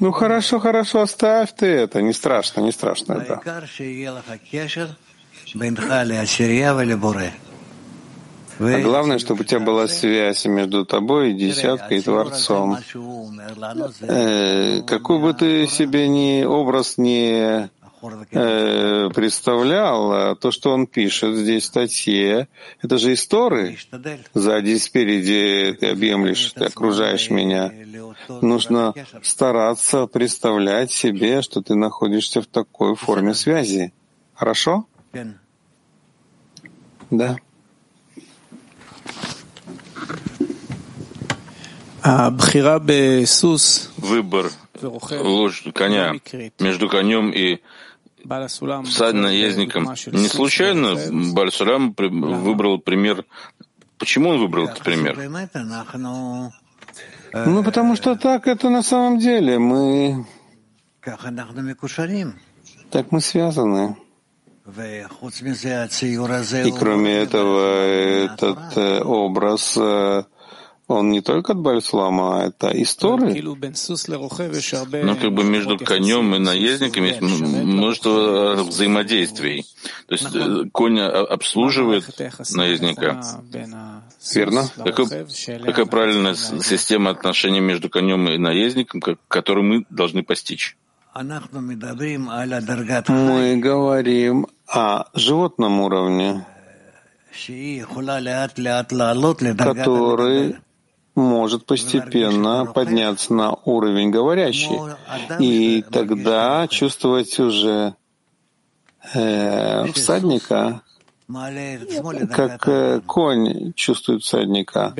Ну 0.00 0.12
хорошо, 0.12 0.60
хорошо, 0.60 1.02
оставь 1.02 1.54
ты 1.54 1.66
это, 1.66 2.00
не 2.00 2.14
страшно, 2.14 2.62
не 2.62 2.72
страшно 2.72 3.14
это. 3.14 3.40
А 8.60 8.80
главное, 8.80 9.18
чтобы 9.18 9.42
у 9.42 9.44
тебя 9.44 9.60
была 9.60 9.88
связь 9.88 10.44
между 10.44 10.84
тобой 10.84 11.30
и 11.30 11.34
десяткой 11.34 11.98
и 11.98 12.02
Творцом. 12.02 12.76
Э, 14.02 14.82
какой 14.82 15.18
бы 15.18 15.32
ты 15.32 15.66
себе 15.66 16.08
ни 16.08 16.44
образ 16.44 16.98
не 16.98 17.70
э, 18.32 19.10
представлял, 19.14 20.12
а 20.12 20.34
то, 20.34 20.50
что 20.50 20.72
он 20.72 20.86
пишет 20.86 21.36
здесь 21.36 21.62
в 21.62 21.66
статье, 21.66 22.48
это 22.82 22.98
же 22.98 23.14
истории. 23.14 23.78
Сзади 24.34 24.70
и 24.70 24.78
спереди 24.78 25.76
ты 25.80 25.86
объемлешь, 25.88 26.52
ты 26.52 26.64
окружаешь 26.64 27.30
меня. 27.30 27.72
Нужно 28.28 28.94
стараться 29.22 30.06
представлять 30.06 30.90
себе, 30.90 31.40
что 31.40 31.62
ты 31.62 31.74
находишься 31.74 32.42
в 32.42 32.46
такой 32.46 32.94
форме 32.94 33.34
связи. 33.34 33.92
Хорошо? 34.34 34.86
Да. 37.10 37.36
Выбор 43.96 44.50
коня 45.72 46.14
между 46.58 46.88
конем 46.88 47.30
и 47.30 47.60
наездником 49.12 49.94
не 50.12 50.28
случайно 50.28 50.96
Бальсулам 51.32 51.94
выбрал 51.96 52.78
пример. 52.78 53.24
Почему 53.98 54.30
он 54.30 54.38
выбрал 54.38 54.68
этот 54.68 54.82
пример? 54.82 55.18
Ну, 57.32 57.62
потому 57.62 57.96
что 57.96 58.16
так 58.16 58.46
это 58.46 58.70
на 58.70 58.82
самом 58.82 59.18
деле. 59.18 59.58
Мы... 59.58 60.26
Так 62.90 63.12
мы 63.12 63.20
связаны. 63.20 63.96
И 66.66 66.72
кроме 66.78 67.12
этого, 67.18 67.82
этот 67.84 68.76
э, 68.76 69.02
образ 69.02 69.76
э, 69.76 70.24
он 70.90 71.10
не 71.10 71.20
только 71.20 71.52
от 71.52 71.58
Бальслама, 71.58 72.46
это 72.46 72.70
история. 72.82 73.40
Но 75.04 75.16
как 75.16 75.32
бы 75.32 75.44
между 75.44 75.78
конем 75.78 76.34
и 76.34 76.38
наездником 76.38 77.04
есть 77.04 77.20
множество 77.20 78.64
взаимодействий. 78.64 79.64
То 80.08 80.14
есть 80.14 80.34
э, 80.34 80.64
конь 80.72 80.98
обслуживает 81.00 82.08
наездника. 82.50 83.20
Верно. 84.34 84.68
Какая, 84.76 85.26
какая 85.64 85.86
правильная 85.86 86.34
система 86.34 87.10
отношений 87.10 87.60
между 87.60 87.88
конем 87.88 88.28
и 88.28 88.36
наездником, 88.36 89.00
которую 89.28 89.64
мы 89.64 89.86
должны 89.90 90.24
постичь? 90.24 90.76
Мы 91.14 91.40
говорим 93.56 94.46
о 94.68 95.04
животном 95.14 95.80
уровне, 95.80 96.44
который 99.56 100.56
может 101.20 101.66
постепенно 101.66 102.66
подняться 102.66 103.32
на 103.34 103.52
уровень 103.64 104.10
говорящий, 104.10 104.78
и 105.38 105.82
тогда 105.90 106.66
чувствовать 106.68 107.38
уже 107.38 107.94
э, 109.14 109.86
всадника, 109.92 110.82
как 112.30 112.68
э, 112.68 113.00
конь 113.06 113.72
чувствует 113.74 114.22
всадника, 114.22 114.94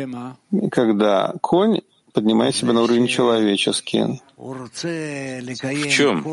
когда 0.71 1.35
конь 1.41 1.81
поднимает 2.13 2.55
себя 2.55 2.73
на 2.73 2.83
уровень 2.83 3.07
человеческий. 3.07 4.21
В 4.37 5.89
чем? 5.91 6.25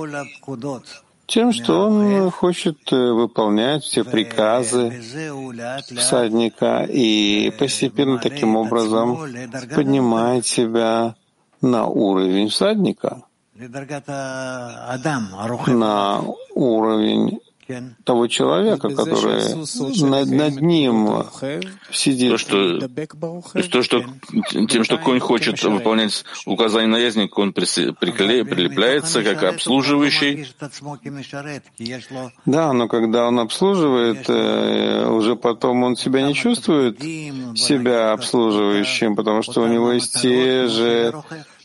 Тем, 1.27 1.51
что 1.51 1.87
он 1.87 2.31
хочет 2.31 2.77
э, 2.93 3.11
выполнять 3.11 3.83
все 3.83 4.05
приказы 4.05 5.01
всадника 5.95 6.87
и 6.89 7.51
постепенно 7.59 8.17
таким 8.17 8.55
образом 8.55 9.19
поднимает 9.75 10.45
себя 10.45 11.15
на 11.61 11.85
уровень 11.87 12.47
всадника, 12.47 13.23
на 15.67 16.23
уровень 16.55 17.39
того 18.03 18.27
человека, 18.27 18.89
который 18.89 19.43
над, 20.09 20.29
над 20.29 20.61
ним 20.61 21.23
сидит. 21.91 22.31
То, 22.31 22.37
что, 22.37 22.79
то, 23.69 23.83
что 23.83 24.03
тем, 24.69 24.83
что 24.83 24.97
конь 24.97 25.19
хочет 25.19 25.61
выполнять 25.63 26.23
указания 26.45 26.87
наездника, 26.87 27.39
он 27.39 27.53
прикле, 27.53 28.45
прилепляется 28.45 29.23
как 29.23 29.43
обслуживающий. 29.43 30.47
Да, 32.45 32.73
но 32.73 32.87
когда 32.87 33.27
он 33.27 33.39
обслуживает, 33.39 34.29
э, 34.29 35.09
уже 35.09 35.35
потом 35.35 35.83
он 35.83 35.95
себя 35.95 36.21
не 36.21 36.33
чувствует 36.33 36.99
себя 37.01 38.11
обслуживающим, 38.11 39.15
потому 39.15 39.41
что 39.43 39.61
у 39.61 39.67
него 39.67 39.91
есть 39.91 40.21
те 40.21 40.67
же 40.67 41.13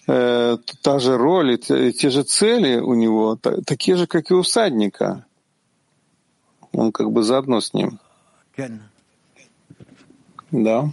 э, 0.07 0.57
та 0.83 0.99
же 0.99 1.17
роль, 1.17 1.59
те 1.59 2.11
же 2.11 2.23
цели 2.23 2.79
у 2.79 2.95
него, 2.95 3.39
такие 3.67 3.97
же, 3.97 4.07
как 4.07 4.31
и 4.31 4.35
у 4.35 4.43
всадника. 4.43 5.27
Он 6.73 6.93
как 6.93 7.11
бы 7.11 7.23
заодно 7.23 7.61
с 7.61 7.75
ним. 7.75 7.99
Да. 10.51 10.91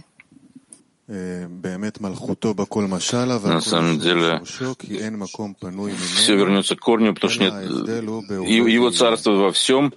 На 3.48 3.60
самом 3.60 3.98
деле, 3.98 4.42
все 4.44 6.36
вернется 6.36 6.76
к 6.76 6.78
корню, 6.78 7.14
потому 7.14 7.32
что 7.32 7.42
нет 7.42 7.54
его 8.48 8.90
царство 8.90 9.32
во 9.32 9.50
всем, 9.50 9.92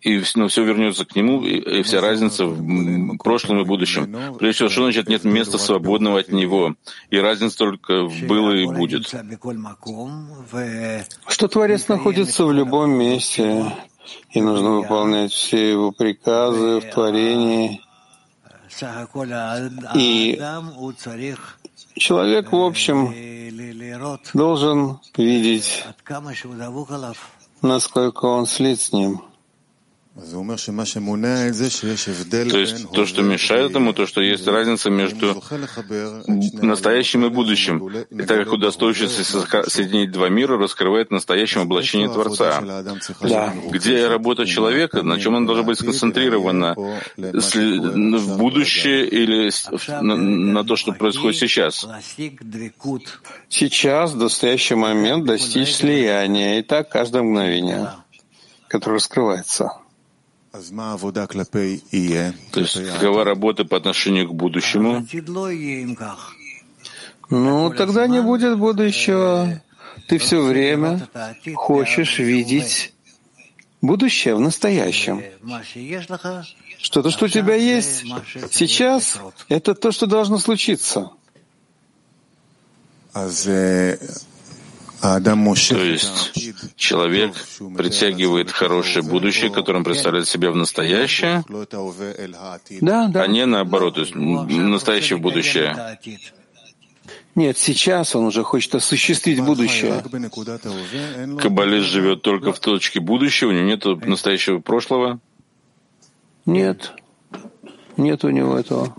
и 0.00 0.22
но 0.34 0.48
все 0.48 0.64
вернется 0.64 1.04
к 1.04 1.14
нему, 1.14 1.42
и, 1.44 1.80
и 1.80 1.82
вся 1.82 2.00
разница 2.00 2.46
в 2.46 3.18
прошлом 3.18 3.60
и 3.60 3.64
будущем. 3.64 4.36
Прежде 4.38 4.56
всего, 4.56 4.68
что 4.70 4.82
значит 4.84 5.08
нет 5.08 5.24
места 5.24 5.58
свободного 5.58 6.20
от 6.20 6.30
него, 6.30 6.74
и 7.10 7.18
разница 7.18 7.58
только 7.58 8.04
в 8.04 8.22
было 8.26 8.52
и 8.52 8.66
будет. 8.66 9.14
Что 11.28 11.48
Творец 11.48 11.88
находится 11.88 12.46
в 12.46 12.52
любом 12.52 12.92
месте, 12.92 13.72
и 14.30 14.40
нужно 14.40 14.70
выполнять 14.72 15.32
все 15.32 15.70
его 15.70 15.92
приказы 15.92 16.80
в 16.80 16.90
творении. 16.92 17.80
И 19.94 20.40
человек, 21.94 22.52
в 22.52 22.56
общем, 22.56 23.14
должен 24.34 24.98
видеть, 25.16 25.84
насколько 27.62 28.24
он 28.26 28.46
слит 28.46 28.80
с 28.80 28.92
ним. 28.92 29.22
То 30.16 30.22
есть 32.58 32.90
то, 32.90 33.04
что 33.04 33.22
мешает 33.22 33.74
ему, 33.74 33.92
то, 33.92 34.06
что 34.06 34.22
есть 34.22 34.46
разница 34.46 34.88
между 34.88 35.42
настоящим 36.26 37.26
и 37.26 37.28
будущим. 37.28 37.86
И 37.86 38.22
так 38.22 38.44
как 38.44 38.54
удостоившийся 38.54 39.24
соединить 39.68 40.12
два 40.12 40.30
мира 40.30 40.56
раскрывает 40.56 41.10
настоящем 41.10 41.60
облачение 41.62 42.08
Творца. 42.08 42.62
Да. 43.20 43.52
Где 43.70 44.08
работа 44.08 44.46
человека, 44.46 45.02
на 45.02 45.20
чем 45.20 45.36
она 45.36 45.46
должна 45.46 45.64
быть 45.64 45.78
сконцентрирована? 45.78 46.74
В 47.16 48.38
будущее 48.38 49.06
или 49.06 49.50
на, 50.02 50.16
на 50.16 50.64
то, 50.64 50.76
что 50.76 50.92
происходит 50.92 51.38
сейчас? 51.38 51.86
Сейчас, 53.50 54.12
в 54.12 54.16
настоящий 54.16 54.76
момент, 54.76 55.26
достичь 55.26 55.74
слияния. 55.74 56.58
И 56.58 56.62
так 56.62 56.88
каждое 56.88 57.22
мгновение, 57.22 57.90
которое 58.68 58.94
раскрывается. 58.94 59.72
То 62.52 62.60
есть 62.60 62.74
какова 62.92 63.24
работа 63.24 63.64
по 63.64 63.76
отношению 63.76 64.28
к 64.28 64.34
будущему? 64.34 65.06
Ну, 67.28 67.70
тогда 67.70 68.06
не 68.06 68.22
будет 68.22 68.58
будущего. 68.58 69.62
Ты 70.08 70.18
все 70.18 70.40
время 70.40 71.08
хочешь 71.54 72.18
видеть 72.18 72.92
будущее 73.80 74.34
в 74.34 74.40
настоящем. 74.40 75.22
Что-то, 76.78 77.10
что 77.10 77.24
у 77.24 77.28
тебя 77.28 77.54
есть 77.54 78.04
сейчас, 78.50 79.18
это 79.48 79.74
то, 79.74 79.92
что 79.92 80.06
должно 80.06 80.38
случиться. 80.38 81.10
То 85.20 85.84
есть 85.84 86.42
человек 86.76 87.34
притягивает 87.76 88.50
хорошее 88.50 89.04
будущее, 89.04 89.50
которое 89.50 89.78
он 89.78 89.84
представляет 89.84 90.28
себя 90.28 90.50
в 90.50 90.56
настоящее, 90.56 91.44
да, 92.80 93.08
да. 93.08 93.22
а 93.22 93.26
не 93.26 93.46
наоборот, 93.46 93.94
то 93.94 94.00
есть 94.00 94.14
настоящее 94.14 95.18
в 95.18 95.20
будущее. 95.20 95.98
Нет, 97.34 97.58
сейчас 97.58 98.16
он 98.16 98.24
уже 98.24 98.42
хочет 98.42 98.74
осуществить 98.74 99.40
будущее. 99.40 100.02
Каббалист 101.38 101.86
живет 101.86 102.22
только 102.22 102.52
в 102.52 102.58
точке 102.58 103.00
будущего, 103.00 103.50
у 103.50 103.52
него 103.52 103.64
нет 103.64 103.84
настоящего 104.06 104.58
прошлого? 104.58 105.20
Нет, 106.46 106.92
нет 107.98 108.24
у 108.24 108.30
него 108.30 108.58
этого. 108.58 108.96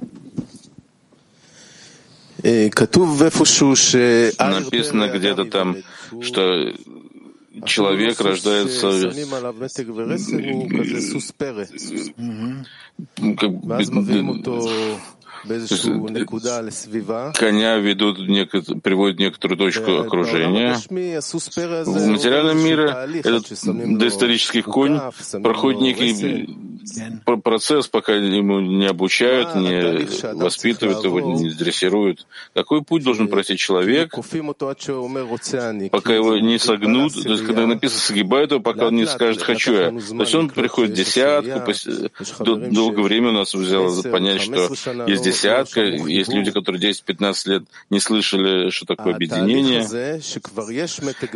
Написано 4.38 5.10
где-то 5.10 5.46
там, 5.46 5.78
что 6.22 6.74
человек 7.66 8.20
рождается 8.22 9.12
коня 17.34 17.78
ведут, 17.78 18.18
приводят 18.84 19.18
в 19.18 19.20
некоторую 19.20 19.58
точку 19.58 19.92
окружения. 19.98 20.76
В 20.76 22.08
материальном 22.08 22.60
мире 22.60 22.96
этот 23.24 23.48
доисторический 23.98 24.62
конь 24.62 25.00
проходит 25.44 25.82
некий 25.82 26.58
процесс, 27.44 27.88
пока 27.88 28.14
ему 28.16 28.60
не 28.60 28.86
обучают, 28.86 29.56
не 29.56 30.08
воспитывают 30.34 31.04
его, 31.04 31.20
не 31.20 31.50
дрессируют. 31.52 32.28
Какой 32.54 32.84
путь 32.84 33.04
должен 33.04 33.28
пройти 33.28 33.58
человек, 33.58 34.12
пока 35.92 36.14
его 36.14 36.38
не 36.38 36.58
согнут, 36.60 37.14
то 37.14 37.30
есть 37.30 37.46
когда 37.46 37.66
написано 37.66 38.00
«согибают 38.00 38.52
его», 38.52 38.62
пока 38.62 38.88
он 38.88 38.96
не 38.96 39.06
скажет 39.06 39.42
«хочу 39.42 39.74
я». 39.74 39.90
То 39.90 40.22
есть 40.22 40.36
он 40.36 40.50
приходит 40.50 40.92
в 40.92 40.96
десятку, 40.96 41.74
долгое 42.72 43.02
время 43.02 43.30
у 43.30 43.34
нас 43.34 43.54
взяло 43.54 44.02
понять, 44.04 44.42
что 44.42 44.70
есть 45.08 45.24
десятка, 45.24 45.82
есть 45.82 46.32
люди, 46.32 46.52
которые 46.52 46.82
10-15 46.92 47.50
лет 47.50 47.64
не 47.90 48.00
слышали, 48.00 48.70
что 48.70 48.86
такое 48.86 49.16
объединение. 49.16 49.82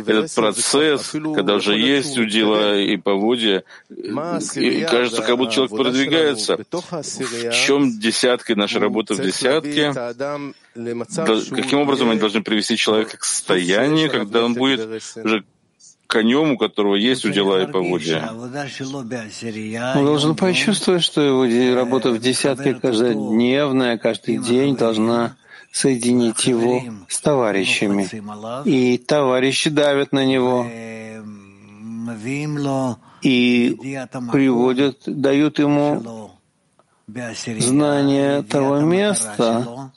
Этот 0.06 0.34
процесс, 0.34 1.10
когда 1.10 1.54
уже 1.56 1.76
есть 1.76 2.18
удила 2.18 2.78
и 2.78 2.96
поводья, 2.96 3.64
и 3.90 4.86
кажется, 4.90 5.22
как 5.22 5.36
будто 5.36 5.41
человек 5.50 5.76
продвигается. 5.76 6.58
В 6.70 7.52
чем 7.52 7.98
десятка, 7.98 8.54
наша 8.56 8.78
работа 8.80 9.14
в 9.14 9.20
десятке? 9.20 9.92
Каким 11.54 11.80
образом 11.80 12.10
они 12.10 12.20
должны 12.20 12.42
привести 12.42 12.76
человека 12.76 13.16
к 13.18 13.24
состоянию, 13.24 14.10
когда 14.10 14.44
он 14.44 14.54
будет 14.54 15.02
уже 15.16 15.44
конем, 16.12 16.52
у 16.52 16.58
которого 16.58 16.94
есть 16.94 17.24
удила 17.24 17.62
и 17.62 17.66
поводья. 17.66 18.30
Он 19.96 20.04
должен 20.04 20.36
почувствовать, 20.36 21.02
что 21.02 21.22
его 21.22 21.74
работа 21.74 22.10
в 22.10 22.18
десятке 22.18 22.74
каждодневная, 22.74 23.96
каждый 23.96 24.36
день 24.36 24.76
должна 24.76 25.36
соединить 25.72 26.44
его 26.46 26.82
с 27.08 27.18
товарищами. 27.20 28.08
И 28.68 28.98
товарищи 28.98 29.70
давят 29.70 30.12
на 30.12 30.24
него 30.24 30.66
и 33.22 33.76
приводят, 34.30 35.02
дают 35.06 35.58
ему 35.58 36.30
знание 37.58 38.42
того 38.42 38.80
места 38.80 39.92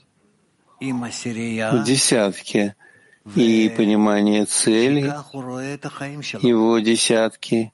в 0.80 1.84
десятке 1.84 2.76
и 3.36 3.74
понимание 3.76 4.46
цели 4.46 5.14
его 6.42 6.80
десятки, 6.80 7.72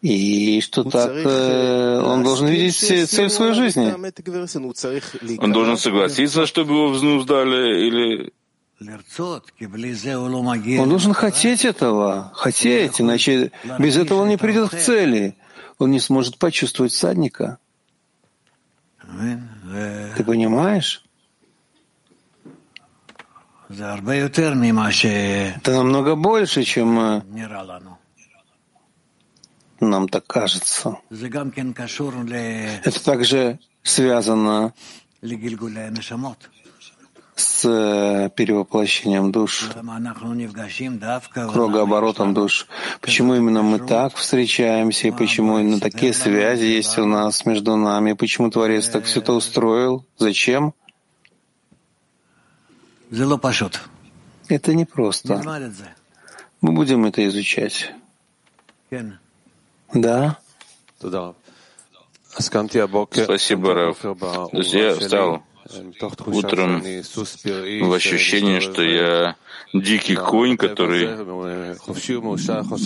и 0.00 0.60
что 0.60 0.84
так 0.84 1.10
э, 1.10 2.00
он 2.00 2.22
должен 2.22 2.46
видеть 2.46 2.76
цель 2.76 3.30
своей 3.30 3.54
жизни. 3.54 3.92
Он 5.42 5.52
должен 5.52 5.76
согласиться, 5.76 6.46
чтобы 6.46 6.74
его 6.74 6.88
взнуздали, 6.90 7.88
или 7.88 8.32
он 10.78 10.88
должен 10.88 11.12
хотеть 11.12 11.64
этого, 11.64 12.30
хотеть, 12.34 13.00
иначе 13.00 13.50
без 13.78 13.96
этого 13.96 14.22
он 14.22 14.28
не 14.28 14.36
придет 14.36 14.70
к 14.70 14.78
цели. 14.78 15.36
Он 15.78 15.90
не 15.90 16.00
сможет 16.00 16.38
почувствовать 16.38 16.92
всадника. 16.92 17.58
Ты 20.16 20.24
понимаешь? 20.24 21.04
Это 25.56 25.72
намного 25.72 26.14
больше, 26.16 26.62
чем 26.62 26.98
э, 26.98 27.22
нам 29.80 30.08
так 30.08 30.26
кажется. 30.26 30.98
Это 31.10 33.04
также 33.04 33.58
связано 33.82 34.72
с 37.38 37.64
э, 37.64 38.30
перевоплощением 38.34 39.30
душ, 39.30 39.70
кругооборотом 41.32 42.34
душ. 42.34 42.66
Почему 43.00 43.34
именно 43.34 43.62
мы 43.62 43.78
так 43.78 44.14
встречаемся, 44.16 45.08
и 45.08 45.10
почему 45.10 45.58
именно 45.58 45.80
такие 45.80 46.12
связи 46.12 46.64
есть 46.64 46.98
у 46.98 47.06
нас 47.06 47.46
между 47.46 47.76
нами, 47.76 48.14
почему 48.14 48.50
Творец 48.50 48.88
так 48.88 49.04
все 49.04 49.20
это 49.20 49.32
устроил, 49.32 50.04
зачем? 50.16 50.74
Это 54.48 54.74
непросто. 54.74 55.40
Мы 56.60 56.72
будем 56.72 57.06
это 57.06 57.26
изучать. 57.28 57.92
Да? 59.94 60.38
Спасибо, 63.24 63.74
Раф. 63.74 64.04
Я 64.52 64.94
встал 64.94 65.42
утром 66.26 66.80
в 66.80 67.92
ощущении, 67.92 68.60
что 68.60 68.82
я 68.82 69.36
дикий 69.72 70.16
конь, 70.16 70.56
который 70.56 71.06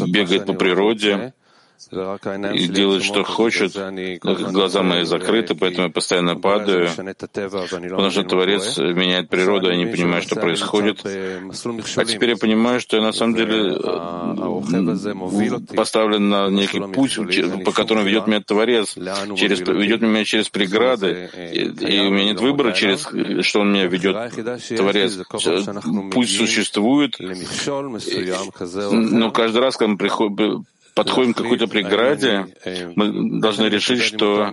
бегает 0.09 0.47
по 0.47 0.53
природе, 0.53 1.35
и 1.91 2.69
делает, 2.69 3.03
что 3.03 3.25
хочет. 3.25 3.73
Глаза 4.23 4.83
мои 4.83 5.05
закрыты, 5.05 5.55
поэтому 5.55 5.89
я 5.89 5.93
постоянно 5.93 6.37
падаю, 6.37 6.89
потому 6.89 8.11
что 8.11 8.23
Творец 8.23 8.79
меняет 8.79 9.29
природу, 9.29 9.71
я 9.71 9.77
не 9.77 9.87
понимаю, 9.87 10.23
что 10.23 10.37
происходит. 10.37 11.05
А 11.05 12.05
теперь 12.05 12.31
я 12.31 12.37
понимаю, 12.37 12.81
что 12.81 12.97
я 12.97 13.03
на 13.03 13.13
самом 13.13 13.35
деле 13.35 13.79
поставлен 15.75 16.29
на 16.29 16.49
некий 16.49 16.81
путь, 16.81 17.19
по 17.65 17.73
которому 17.73 18.05
ведет 18.05 18.27
меня 18.27 18.41
Творец, 18.41 18.95
через, 19.37 19.61
ведет 19.61 20.03
меня 20.03 20.25
через 20.25 20.49
преграды, 20.49 21.31
и, 21.53 22.01
у 22.01 22.11
меня 22.11 22.25
нет 22.27 22.41
выбора, 22.41 22.73
через 22.73 23.07
что 23.45 23.61
он 23.61 23.73
меня 23.73 23.87
ведет, 23.87 24.17
Творец. 24.77 25.19
Путь 26.13 26.31
существует, 26.31 27.17
но 28.91 29.31
каждый 29.31 29.59
раз, 29.59 29.77
когда 29.77 29.93
мы 29.93 29.99
приходим, 29.99 30.65
подходим 30.95 31.35
к 31.35 31.39
какой-то 31.39 31.67
преграде, 31.67 32.47
мы 32.97 33.41
должны 33.41 33.67
решить, 33.67 34.03
что 34.03 34.53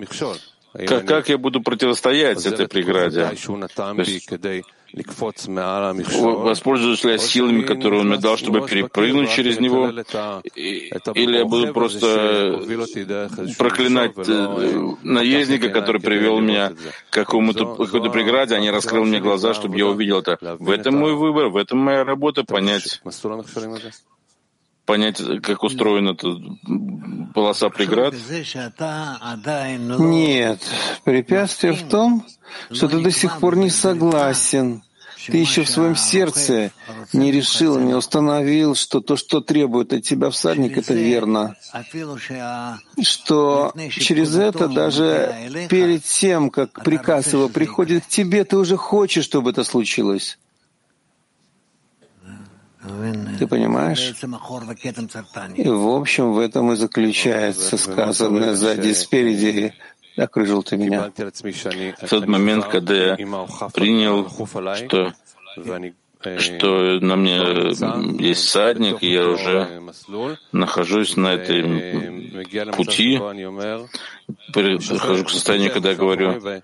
как, 0.74 1.06
как 1.06 1.30
я 1.30 1.38
буду 1.38 1.62
противостоять 1.62 2.46
этой 2.46 2.68
преграде? 2.68 3.28
Воспользуюсь 6.20 7.04
ли 7.04 7.12
я 7.12 7.18
силами, 7.18 7.62
которые 7.64 8.02
он 8.02 8.10
мне 8.10 8.18
дал, 8.18 8.38
чтобы 8.38 8.68
перепрыгнуть 8.68 9.32
через 9.32 9.60
него? 9.60 9.88
Или 9.88 11.38
я 11.38 11.46
буду 11.46 11.74
просто 11.74 12.60
проклинать 13.58 14.14
э, 14.18 14.96
наездника, 15.04 15.70
который 15.70 16.02
привел 16.02 16.40
меня 16.40 16.74
к 17.10 17.14
какому-то, 17.14 17.76
какой-то 17.76 18.10
преграде, 18.10 18.56
а 18.56 18.60
не 18.60 18.72
раскрыл 18.72 19.06
мне 19.06 19.20
глаза, 19.20 19.54
чтобы 19.54 19.78
я 19.78 19.88
увидел 19.88 20.20
это. 20.20 20.38
В 20.60 20.70
этом 20.72 20.96
мой 20.96 21.14
выбор, 21.14 21.50
в 21.50 21.58
этом 21.58 21.80
моя 21.80 22.04
работа, 22.04 22.44
понять 22.44 23.02
понять, 24.90 25.22
как 25.44 25.64
устроена 25.64 26.14
эта 26.14 26.36
полоса 27.36 27.70
преград? 27.70 28.16
Нет, 30.00 30.62
препятствие 31.04 31.74
в 31.74 31.88
том, 31.88 32.26
что 32.72 32.88
ты 32.88 33.00
до 33.00 33.12
сих 33.12 33.40
пор 33.40 33.56
не 33.56 33.70
согласен. 33.70 34.82
Ты 35.28 35.38
еще 35.38 35.64
в 35.64 35.70
своем 35.70 35.96
сердце 35.96 36.72
не 37.14 37.32
решил, 37.32 37.78
не 37.78 37.94
установил, 37.94 38.74
что 38.74 39.00
то, 39.00 39.16
что 39.16 39.42
требует 39.42 39.94
от 39.94 40.02
тебя 40.02 40.32
всадник, 40.32 40.76
это 40.80 40.96
верно. 40.96 41.56
Что 43.04 43.72
через 43.92 44.36
это 44.38 44.68
даже 44.68 45.68
перед 45.70 46.04
тем, 46.04 46.50
как 46.50 46.84
приказ 46.84 47.34
его 47.34 47.48
приходит 47.48 48.06
к 48.06 48.08
тебе, 48.08 48.44
ты 48.44 48.58
уже 48.58 48.76
хочешь, 48.76 49.26
чтобы 49.26 49.52
это 49.52 49.64
случилось. 49.64 50.40
Ты 53.38 53.48
понимаешь? 53.48 54.14
И 55.56 55.70
в 55.70 55.88
общем 55.90 56.34
в 56.34 56.40
этом 56.40 56.72
и 56.72 56.76
заключается 56.76 57.78
сказанное 57.78 58.54
сзади 58.56 58.94
спереди. 58.94 59.74
Окружил 60.18 60.64
ты 60.64 60.78
меня. 60.78 61.12
В 61.12 62.10
тот 62.10 62.28
момент, 62.28 62.66
когда 62.66 62.96
я 62.96 63.16
принял, 63.74 64.28
что 64.76 65.14
что 66.38 67.00
на 67.00 67.16
мне 67.16 67.38
есть 68.20 68.46
всадник, 68.46 69.02
и 69.02 69.12
я 69.14 69.26
уже 69.26 69.82
нахожусь 70.52 71.16
на 71.16 71.36
этой 71.36 71.64
пути, 72.74 73.18
прихожу 74.54 75.24
к 75.24 75.30
состоянию, 75.30 75.72
когда 75.72 75.92
я 75.92 75.96
говорю, 75.96 76.62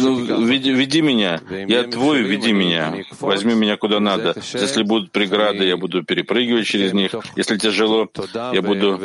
ну, 0.00 0.44
веди, 0.46 0.70
веди 0.70 1.00
меня, 1.00 1.40
я 1.50 1.84
твой, 1.84 2.22
веди 2.22 2.52
меня, 2.52 2.94
возьми 3.20 3.54
меня 3.54 3.76
куда 3.76 4.00
надо. 4.00 4.34
Если 4.52 4.82
будут 4.82 5.12
преграды, 5.12 5.64
я 5.64 5.76
буду 5.76 6.04
перепрыгивать 6.04 6.66
через 6.66 6.92
них. 6.92 7.14
Если 7.36 7.56
тяжело, 7.56 8.08
я 8.52 8.62
буду 8.62 9.00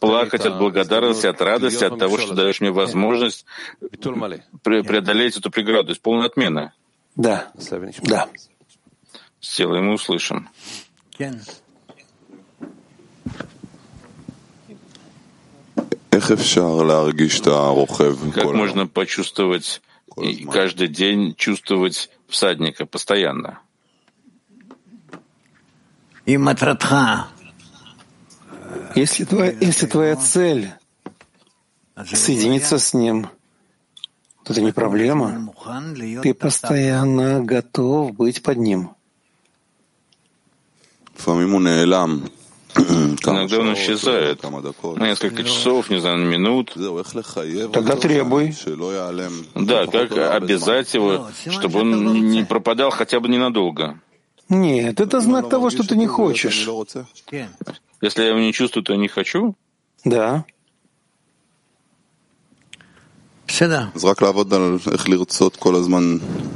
плакать 0.00 0.46
от 0.46 0.58
благодарности, 0.58 1.26
от 1.26 1.40
радости, 1.40 1.84
от 1.84 1.98
того, 1.98 2.18
что 2.18 2.34
даешь 2.34 2.60
мне 2.60 2.70
возможность 2.70 3.44
преодолеть 4.62 5.36
эту 5.36 5.50
преграду. 5.50 5.86
То 5.86 5.90
есть 5.90 6.02
полная 6.02 6.26
отмена. 6.26 6.72
Да, 7.16 7.50
да. 8.02 8.28
Сделаем 9.40 9.90
и 9.90 9.94
услышим. 9.94 10.48
Как 18.34 18.52
можно 18.52 18.86
почувствовать 18.86 19.82
и 20.16 20.44
каждый 20.44 20.88
день 20.88 21.34
чувствовать 21.34 22.10
всадника 22.28 22.86
постоянно? 22.86 23.60
Если, 28.94 29.24
твоя, 29.24 29.52
если 29.60 29.86
твоя 29.86 30.16
цель 30.16 30.72
соединиться 32.04 32.78
с 32.78 32.94
ним, 32.94 33.28
то 34.44 34.52
это 34.52 34.60
не 34.62 34.72
проблема. 34.72 35.52
Ты 36.22 36.34
постоянно 36.34 37.40
готов 37.40 38.14
быть 38.14 38.42
под 38.42 38.58
ним. 38.58 38.90
Иногда 42.78 43.60
он 43.60 43.74
исчезает 43.74 44.42
на 44.42 45.06
несколько 45.06 45.44
часов, 45.44 45.90
не 45.90 46.00
знаю, 46.00 46.18
на 46.18 46.24
минут. 46.24 46.74
Тогда 47.72 47.96
требуй. 47.96 48.54
Да, 49.54 49.86
как 49.86 50.16
обязать 50.16 50.94
его, 50.94 51.28
чтобы 51.50 51.80
он 51.80 52.30
не 52.30 52.44
пропадал 52.44 52.90
хотя 52.90 53.20
бы 53.20 53.28
ненадолго. 53.28 54.00
Нет, 54.48 55.00
это 55.00 55.20
знак 55.20 55.48
того, 55.48 55.70
что 55.70 55.86
ты 55.86 55.96
не 55.96 56.06
хочешь. 56.06 56.68
Если 58.00 58.22
я 58.22 58.28
его 58.28 58.38
не 58.38 58.52
чувствую, 58.52 58.84
то 58.84 58.92
я 58.92 58.98
не 58.98 59.08
хочу? 59.08 59.56
Да. 60.04 60.44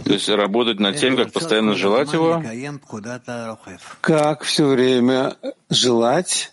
То 0.04 0.12
есть 0.12 0.28
работать 0.28 0.78
над 0.78 0.96
тем, 0.96 1.16
как 1.16 1.32
постоянно 1.32 1.74
желать 1.74 2.12
его? 2.12 2.42
Как 4.00 4.42
все 4.42 4.66
время 4.66 5.36
желать 5.70 6.52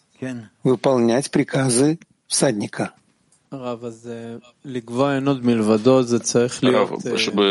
выполнять 0.63 1.31
приказы 1.31 1.99
всадника. 2.27 2.91
Рав, 3.51 3.79
чтобы 7.17 7.43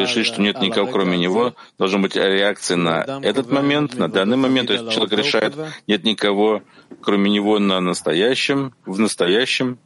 решить, 0.00 0.26
что 0.26 0.42
нет 0.42 0.60
никого 0.60 0.90
кроме 0.90 1.16
него, 1.16 1.54
должна 1.78 1.98
быть 1.98 2.14
реакция 2.14 2.76
на 2.76 3.20
этот 3.22 3.50
момент, 3.50 3.96
на 3.96 4.08
данный 4.08 4.36
момент. 4.36 4.68
То 4.68 4.74
есть 4.74 4.90
человек 4.90 5.18
решает, 5.18 5.54
нет 5.86 6.04
никого 6.04 6.62
кроме 7.00 7.30
него 7.30 7.58
на 7.58 7.80
настоящем, 7.80 8.74
в 8.84 8.98
настоящем 8.98 9.78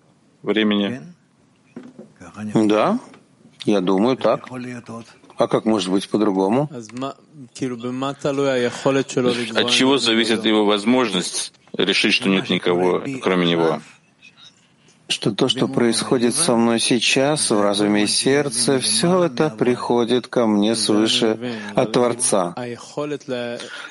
времени. 0.43 1.03
Да, 2.55 2.99
я 3.65 3.81
думаю 3.81 4.17
так. 4.17 4.49
А 5.37 5.49
как 5.49 5.65
может 5.65 5.91
быть 5.91 6.09
по-другому? 6.09 6.69
От 6.73 6.91
чего 9.71 9.99
зависит 9.99 10.45
его 10.45 10.65
возможность 10.65 11.53
решить, 11.77 12.15
что 12.15 12.29
нет 12.29 12.51
никого, 12.51 13.03
кроме 13.23 13.47
него? 13.47 13.81
Что 15.07 15.33
то, 15.33 15.49
что 15.49 15.69
происходит 15.69 16.35
со 16.35 16.57
мной 16.57 16.81
сейчас, 16.81 17.51
в 17.51 17.61
разуме 17.61 18.05
и 18.05 18.07
сердце, 18.07 18.79
все 18.79 19.25
это 19.25 19.51
приходит 19.51 20.29
ко 20.29 20.47
мне 20.47 20.75
свыше 20.75 21.61
от 21.75 21.93
Творца. 21.93 22.55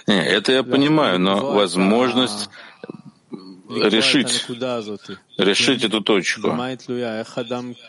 Не, 0.08 0.26
это 0.26 0.52
я 0.54 0.64
понимаю, 0.64 1.20
но 1.20 1.54
возможность 1.54 2.50
решить, 3.78 4.46
решить 5.38 5.84
эту 5.84 6.02
точку. 6.02 6.50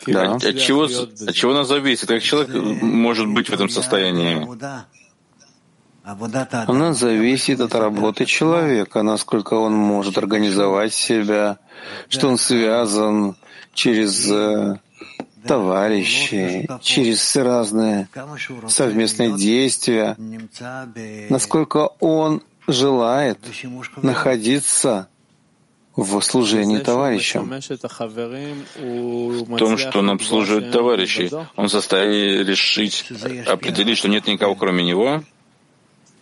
Да. 0.06 0.34
От, 0.34 0.58
чего, 0.58 0.84
от 0.84 1.34
чего 1.34 1.52
она 1.52 1.64
зависит? 1.64 2.08
Как 2.08 2.22
человек 2.22 2.54
может 2.82 3.28
быть 3.28 3.48
в 3.48 3.52
этом 3.52 3.68
состоянии? 3.68 4.46
Она 6.04 6.92
зависит 6.92 7.60
от 7.60 7.74
работы 7.74 8.26
человека, 8.26 9.02
насколько 9.02 9.54
он 9.54 9.72
может 9.72 10.18
организовать 10.18 10.92
себя, 10.92 11.58
что 12.08 12.28
он 12.28 12.36
связан 12.36 13.36
через 13.72 14.30
э, 14.30 14.76
товарищей, 15.46 16.68
через 16.82 17.34
разные 17.36 18.08
совместные 18.68 19.32
действия, 19.32 20.16
насколько 21.30 21.90
он 22.00 22.42
желает 22.66 23.38
находиться 24.02 25.08
в 25.96 26.20
служении 26.22 26.78
товарищам. 26.78 27.48
В 27.48 27.76
том, 29.56 29.78
что 29.78 30.00
он 30.00 30.10
обслуживает 30.10 30.72
товарищей, 30.72 31.30
он 31.56 31.68
в 31.68 31.70
состоянии 31.70 32.42
решить, 32.42 33.06
определить, 33.46 33.98
что 33.98 34.08
нет 34.08 34.26
никого 34.26 34.54
кроме 34.54 34.84
него. 34.84 35.22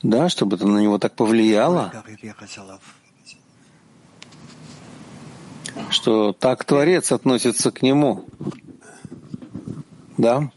Да, 0.02 0.28
чтобы 0.28 0.56
это 0.56 0.66
на 0.66 0.80
него 0.80 0.98
так 0.98 1.14
повлияло, 1.14 2.04
что 5.90 6.32
так 6.32 6.64
Творец 6.64 7.12
относится 7.12 7.70
к 7.70 7.82
нему. 7.82 8.24
Да? 10.18 10.50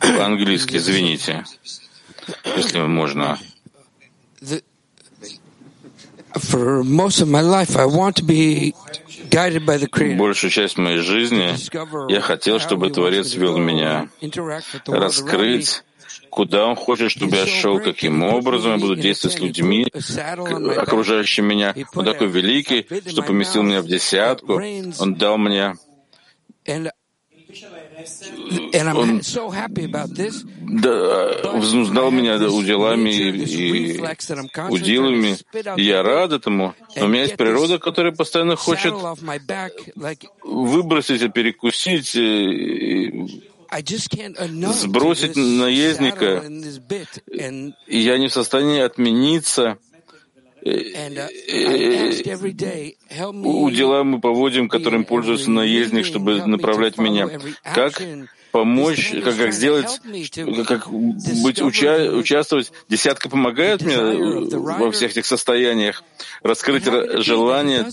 По-английски, 0.00 0.76
извините, 0.76 1.44
если 2.56 2.80
можно. 2.80 3.38
Большую 10.16 10.50
часть 10.50 10.78
моей 10.78 10.98
жизни 10.98 11.54
я 12.10 12.20
хотел, 12.20 12.58
чтобы 12.58 12.90
Творец 12.90 13.34
вел 13.34 13.58
меня, 13.58 14.08
раскрыть, 14.86 15.82
куда 16.30 16.66
Он 16.66 16.76
хочет, 16.76 17.10
чтобы 17.10 17.36
я 17.36 17.46
шел, 17.46 17.80
каким 17.80 18.22
образом 18.22 18.72
я 18.72 18.78
буду 18.78 18.96
действовать 18.96 19.36
с 19.36 19.40
людьми, 19.40 19.86
окружающими 20.76 21.54
меня. 21.54 21.74
Он 21.94 22.04
такой 22.04 22.28
великий, 22.28 22.86
что 23.08 23.22
поместил 23.22 23.62
меня 23.62 23.82
в 23.82 23.86
десятку. 23.86 24.60
Он 24.98 25.14
дал 25.14 25.38
мне 25.38 25.76
он 28.96 29.20
да, 30.60 31.52
взнуздал 31.54 32.10
меня 32.10 32.38
уделами 32.50 33.10
и 33.10 34.00
уделами, 34.68 35.36
и 35.76 35.82
я 35.82 36.02
рад 36.02 36.32
этому. 36.32 36.74
Но 36.96 37.04
у 37.04 37.08
меня 37.08 37.22
есть 37.22 37.36
природа, 37.36 37.78
которая 37.78 38.12
постоянно 38.12 38.56
хочет 38.56 38.94
выбросить 40.42 41.22
и 41.22 41.28
перекусить, 41.28 42.16
сбросить 44.74 45.36
наездника. 45.36 46.44
И 47.86 47.98
я 47.98 48.18
не 48.18 48.28
в 48.28 48.32
состоянии 48.32 48.80
отмениться— 48.80 49.78
удила 53.32 54.04
мы 54.04 54.20
поводим, 54.20 54.68
которым 54.68 55.04
пользуется 55.04 55.50
наездник, 55.50 56.04
чтобы 56.04 56.46
направлять 56.46 56.98
меня. 56.98 57.28
Как 57.62 58.02
помочь, 58.50 59.12
как, 59.24 59.36
как 59.36 59.52
сделать, 59.52 60.00
как 60.66 60.90
быть, 60.90 61.62
уча, 61.62 62.10
участвовать. 62.12 62.72
Десятка 62.88 63.28
помогает 63.28 63.82
мне 63.82 63.96
во 63.96 64.90
всех 64.90 65.12
этих 65.12 65.26
состояниях, 65.26 66.02
раскрыть 66.42 66.84
желание 66.84 67.84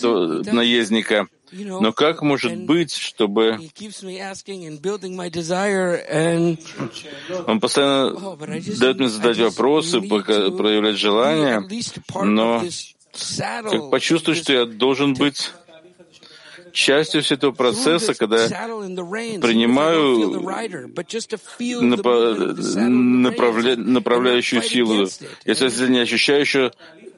наездника. 0.51 1.27
Но 1.51 1.93
как 1.93 2.21
может 2.21 2.55
быть, 2.65 2.93
чтобы 2.93 3.59
он 7.47 7.59
постоянно 7.59 8.15
oh, 8.17 8.79
дает 8.79 8.99
мне 8.99 9.07
задать 9.09 9.37
вопросы, 9.37 10.01
проявлять 10.01 10.97
желание, 10.97 11.63
но 12.23 12.63
как 13.69 13.89
почувствовать, 13.89 14.39
что 14.39 14.53
я 14.53 14.65
должен 14.65 15.13
быть 15.13 15.51
частью 16.77 17.23
всего 17.23 17.37
этого 17.37 17.51
процесса, 17.51 18.13
когда 18.13 18.43
я 18.43 18.49
принимаю 19.41 20.41
направля... 21.81 23.75
направляющую 23.75 24.61
силу. 24.61 25.07
Если 25.45 25.87
не 25.87 25.99
ощущаю 25.99 26.41
еще 26.41 26.71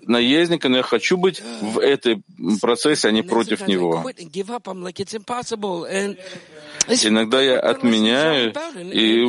наездника, 0.09 0.67
но 0.69 0.77
я 0.77 0.83
хочу 0.83 1.15
быть 1.17 1.41
в 1.61 1.79
этом 1.79 2.23
процессе, 2.59 3.07
а 3.07 3.11
не 3.11 3.21
против 3.21 3.67
него. 3.67 4.03
Иногда 6.87 7.41
я 7.41 7.59
отменяю 7.59 8.53
и 8.91 9.23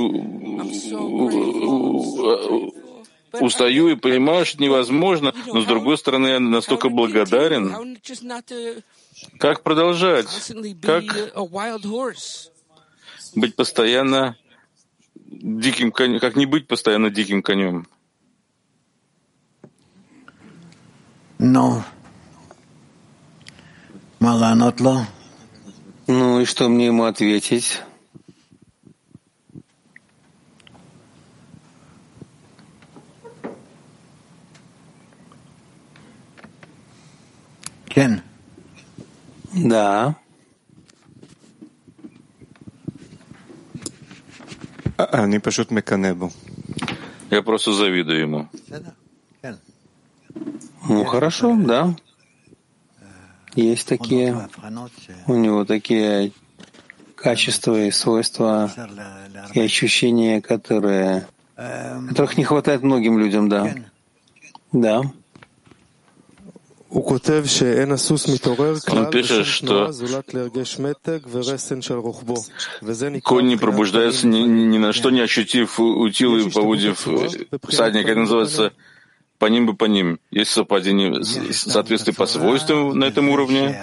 устаю 3.40 3.88
и 3.90 3.94
понимаю, 3.94 4.46
что 4.46 4.62
невозможно, 4.62 5.32
но 5.46 5.60
с 5.60 5.66
другой 5.66 5.98
стороны 5.98 6.28
я 6.28 6.40
настолько 6.40 6.88
благодарен. 6.88 7.98
Как 9.38 9.62
продолжать? 9.62 10.28
Как 10.82 11.04
быть 13.36 13.54
постоянно 13.54 14.36
диким 15.14 15.92
конем? 15.92 16.18
Как 16.18 16.36
не 16.36 16.46
быть 16.46 16.66
постоянно 16.66 17.10
диким 17.10 17.42
конем? 17.42 17.86
Ну, 21.42 21.82
ну 26.06 26.40
и 26.40 26.44
что 26.44 26.68
мне 26.68 26.84
ему 26.84 27.04
ответить? 27.04 27.80
Кен. 37.88 38.20
Да. 39.54 40.16
Я 47.30 47.40
просто 47.40 47.72
завидую 47.72 48.20
ему. 48.20 48.48
Ну, 50.88 51.04
хорошо, 51.04 51.56
да. 51.56 51.94
Есть 53.54 53.88
такие, 53.88 54.48
у 55.26 55.34
него 55.34 55.64
такие 55.64 56.32
качества 57.16 57.80
и 57.80 57.90
свойства 57.90 58.70
и 59.52 59.60
ощущения, 59.60 60.40
которые, 60.40 61.26
которых 62.08 62.38
не 62.38 62.44
хватает 62.44 62.82
многим 62.82 63.18
людям, 63.18 63.48
да. 63.48 63.74
Да. 64.72 65.02
Он 66.92 67.04
пишет, 69.10 69.46
что 69.46 69.92
конь 73.22 73.46
не 73.46 73.56
пробуждается 73.56 74.26
ни, 74.26 74.40
ни 74.40 74.78
на 74.78 74.92
что, 74.92 75.10
не 75.10 75.20
ощутив 75.20 75.78
утил 75.78 76.36
и 76.36 76.50
поводив 76.50 77.06
всадника. 77.68 78.10
Это 78.10 78.20
называется 78.20 78.72
по 79.40 79.46
ним 79.46 79.66
бы 79.66 79.74
по 79.74 79.86
ним. 79.86 80.20
Есть 80.30 80.50
совпадение, 80.52 81.24
соответствие 81.24 82.14
по 82.14 82.26
свойствам 82.26 82.96
на 82.96 83.06
этом 83.06 83.30
уровне? 83.30 83.74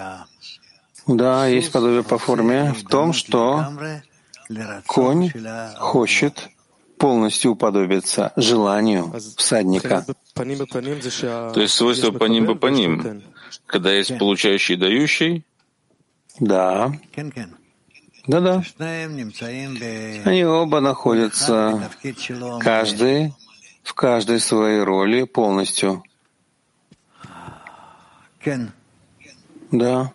Да, 1.07 1.47
есть 1.47 1.71
подобие 1.71 2.03
по 2.03 2.17
форме 2.17 2.73
в 2.73 2.87
том, 2.87 3.11
что 3.11 3.65
конь 4.85 5.31
хочет 5.77 6.49
полностью 6.99 7.51
уподобиться 7.51 8.33
желанию 8.35 9.13
всадника. 9.35 10.05
То 10.35 11.59
есть 11.59 11.73
свойство 11.73 12.11
по 12.11 12.25
ним 12.25 12.45
бы 12.45 12.55
по 12.55 12.67
ним. 12.67 13.23
Когда 13.65 13.91
есть 13.91 14.17
получающий 14.17 14.75
и 14.75 14.77
дающий? 14.77 15.43
Да. 16.39 16.91
Да-да. 18.27 18.61
Они 20.25 20.45
оба 20.45 20.81
находятся, 20.81 21.89
каждый 22.59 23.33
в 23.87 23.93
каждой 23.93 24.41
своей 24.41 24.81
роли 24.81 25.23
полностью. 25.23 26.03
Да. 29.71 30.11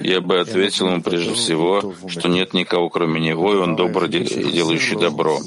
Я 0.00 0.20
бы 0.20 0.40
ответил 0.40 0.86
ему 0.88 1.02
прежде 1.02 1.34
всего, 1.34 1.94
что 2.08 2.28
нет 2.28 2.54
никого 2.54 2.88
кроме 2.88 3.20
него, 3.20 3.52
и 3.52 3.56
он 3.56 3.76
добрый, 3.76 4.08
делающий 4.08 4.96
добро. 4.98 5.38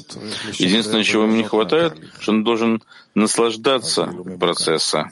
Единственное, 0.52 1.02
чего 1.02 1.24
ему 1.24 1.34
не 1.34 1.42
хватает, 1.42 1.94
что 2.20 2.30
он 2.30 2.44
должен 2.44 2.80
наслаждаться 3.16 4.06
процесса. 4.38 5.10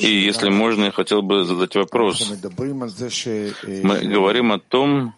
И 0.00 0.10
если 0.30 0.48
можно, 0.48 0.84
я 0.84 0.92
хотел 0.92 1.20
бы 1.20 1.44
задать 1.44 1.74
вопрос. 1.74 2.32
Мы 3.82 3.98
говорим 4.00 4.52
о 4.52 4.58
том, 4.58 5.14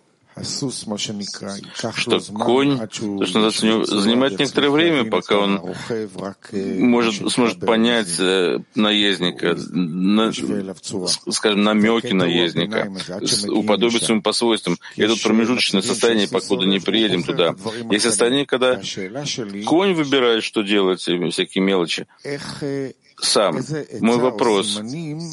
что 1.94 2.20
конь, 2.20 2.78
то, 2.78 3.26
что 3.26 3.38
называется, 3.38 4.00
занимает 4.00 4.38
некоторое 4.38 4.70
время, 4.70 5.04
пока 5.10 5.38
он 5.38 5.74
может, 6.60 7.32
сможет 7.32 7.60
понять 7.60 8.18
э, 8.18 8.58
наездника, 8.74 9.56
на, 9.70 10.32
скажем, 10.32 11.62
намеки 11.62 12.12
наездника, 12.12 12.90
уподобиться 13.48 14.12
ему 14.12 14.22
по 14.22 14.32
свойствам. 14.32 14.78
И 14.96 15.02
это 15.02 15.14
промежуточное 15.22 15.82
состояние, 15.82 16.28
покуда 16.28 16.66
не 16.66 16.78
приедем 16.78 17.22
туда. 17.22 17.54
Есть 17.90 18.04
состояние, 18.04 18.46
когда 18.46 18.80
конь 19.66 19.94
выбирает, 19.94 20.44
что 20.44 20.62
делать, 20.62 21.00
всякие 21.00 21.62
мелочи 21.62 22.06
сам. 23.20 23.58
Мой 24.00 24.18
вопрос, 24.18 24.80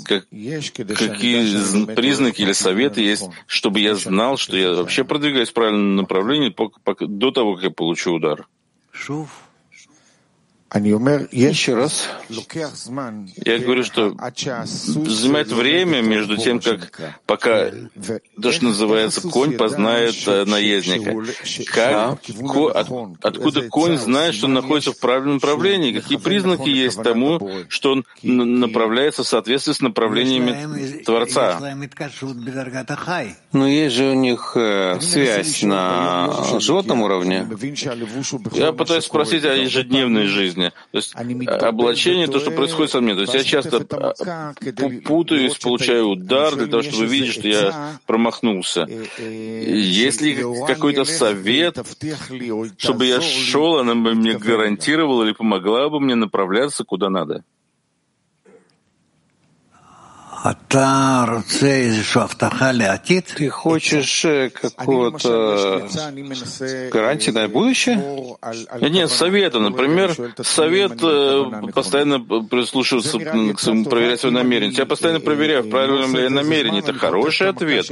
как, 0.05 0.25
какие 0.29 1.95
признаки 1.95 2.41
или 2.41 2.53
советы 2.53 3.01
есть, 3.01 3.29
чтобы 3.47 3.79
я 3.79 3.95
знал, 3.95 4.37
что 4.37 4.57
я 4.57 4.73
вообще 4.73 5.03
продвигаюсь 5.03 5.49
в 5.49 5.53
правильном 5.53 5.95
направлении 5.95 6.53
до 6.99 7.31
того, 7.31 7.55
как 7.55 7.63
я 7.63 7.69
получу 7.69 8.13
удар? 8.13 8.47
Еще 11.31 11.75
раз. 11.75 12.09
Я 12.27 13.59
говорю, 13.59 13.83
что 13.83 14.15
занимает 15.05 15.51
время 15.51 16.01
между 16.01 16.37
тем, 16.37 16.59
как 16.59 17.13
пока 17.25 17.69
то, 18.41 18.51
что 18.51 18.65
называется 18.65 19.21
конь, 19.21 19.53
познает 19.53 20.15
э, 20.27 20.43
наездника. 20.45 21.15
Как, 21.67 22.19
ко, 22.21 22.71
от, 22.71 22.89
откуда 23.21 23.69
конь 23.69 23.97
знает, 23.97 24.33
что 24.35 24.47
он 24.47 24.53
находится 24.53 24.91
в 24.91 24.99
правильном 24.99 25.35
направлении? 25.35 25.93
Какие 25.93 26.17
признаки 26.17 26.69
есть 26.69 27.01
тому, 27.01 27.39
что 27.69 27.91
он 27.91 28.05
направляется 28.23 29.23
в 29.23 29.27
соответствии 29.27 29.73
с 29.73 29.81
направлениями 29.81 31.03
Творца? 31.03 31.59
Но 33.53 33.67
есть 33.67 33.95
же 33.95 34.05
у 34.05 34.15
них 34.15 34.53
э, 34.55 34.99
связь 34.99 35.61
на 35.61 36.59
животном 36.59 37.03
уровне. 37.03 37.47
Я 38.51 38.73
пытаюсь 38.73 39.05
спросить 39.05 39.45
о 39.45 39.53
ежедневной 39.53 40.25
жизни 40.25 40.54
жизни. 40.55 40.71
То 40.91 40.97
есть 40.97 41.15
облачение, 41.15 42.27
то, 42.27 42.39
что 42.39 42.51
происходит 42.51 42.91
со 42.91 43.01
мной. 43.01 43.15
То 43.15 43.21
есть 43.21 43.33
я 43.33 43.43
часто 43.43 43.81
путаюсь, 45.05 45.57
получаю 45.57 46.09
удар 46.09 46.55
для 46.55 46.67
того, 46.67 46.83
чтобы 46.83 47.05
видеть, 47.05 47.33
что 47.33 47.47
я 47.47 47.99
промахнулся. 48.05 48.87
Есть 49.19 50.21
ли 50.21 50.35
какой-то 50.67 51.05
совет, 51.05 51.77
чтобы 52.77 53.05
я 53.05 53.21
шел, 53.21 53.79
она 53.79 53.95
бы 53.95 54.13
мне 54.15 54.37
гарантировала 54.37 55.23
или 55.23 55.33
помогла 55.33 55.89
бы 55.89 55.99
мне 55.99 56.15
направляться 56.15 56.83
куда 56.83 57.09
надо? 57.09 57.43
Ты 63.35 63.49
хочешь 63.49 64.21
какого-то 64.61 65.87
гарантии 66.91 67.31
на 67.31 67.47
будущее? 67.47 68.37
Нет, 68.81 69.09
совета. 69.09 69.59
Например, 69.59 70.15
совет 70.43 70.99
постоянно 71.73 72.19
прислушиваться 72.19 73.17
проверять 73.17 74.19
свое 74.19 74.35
намерение. 74.35 74.75
Я 74.77 74.85
постоянно 74.85 75.19
проверяю, 75.19 75.63
в 75.63 75.69
правильном 75.69 76.15
ли 76.15 76.23
я 76.23 76.29
намерении. 76.29 76.79
Это 76.79 76.93
хороший 76.93 77.49
ответ. 77.49 77.87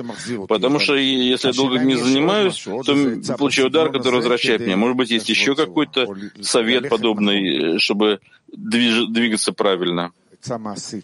Потому 0.47 0.80
что 0.80 0.95
если 0.95 1.47
я 1.47 1.54
долго 1.54 1.80
не 1.80 1.95
занимаюсь, 1.95 2.64
то 2.64 3.36
получаю 3.36 3.68
удар, 3.70 3.91
который 3.91 4.18
возвращает 4.18 4.62
меня. 4.62 4.78
Может 4.78 4.97
быть, 4.97 5.10
есть 5.10 5.30
еще 5.30 5.56
какой-то 5.56 6.06
совет 6.41 6.89
подобный, 6.89 7.76
э, 7.76 7.80
чтобы 7.80 8.20
двигаться 8.56 9.54
правильно 9.54 10.12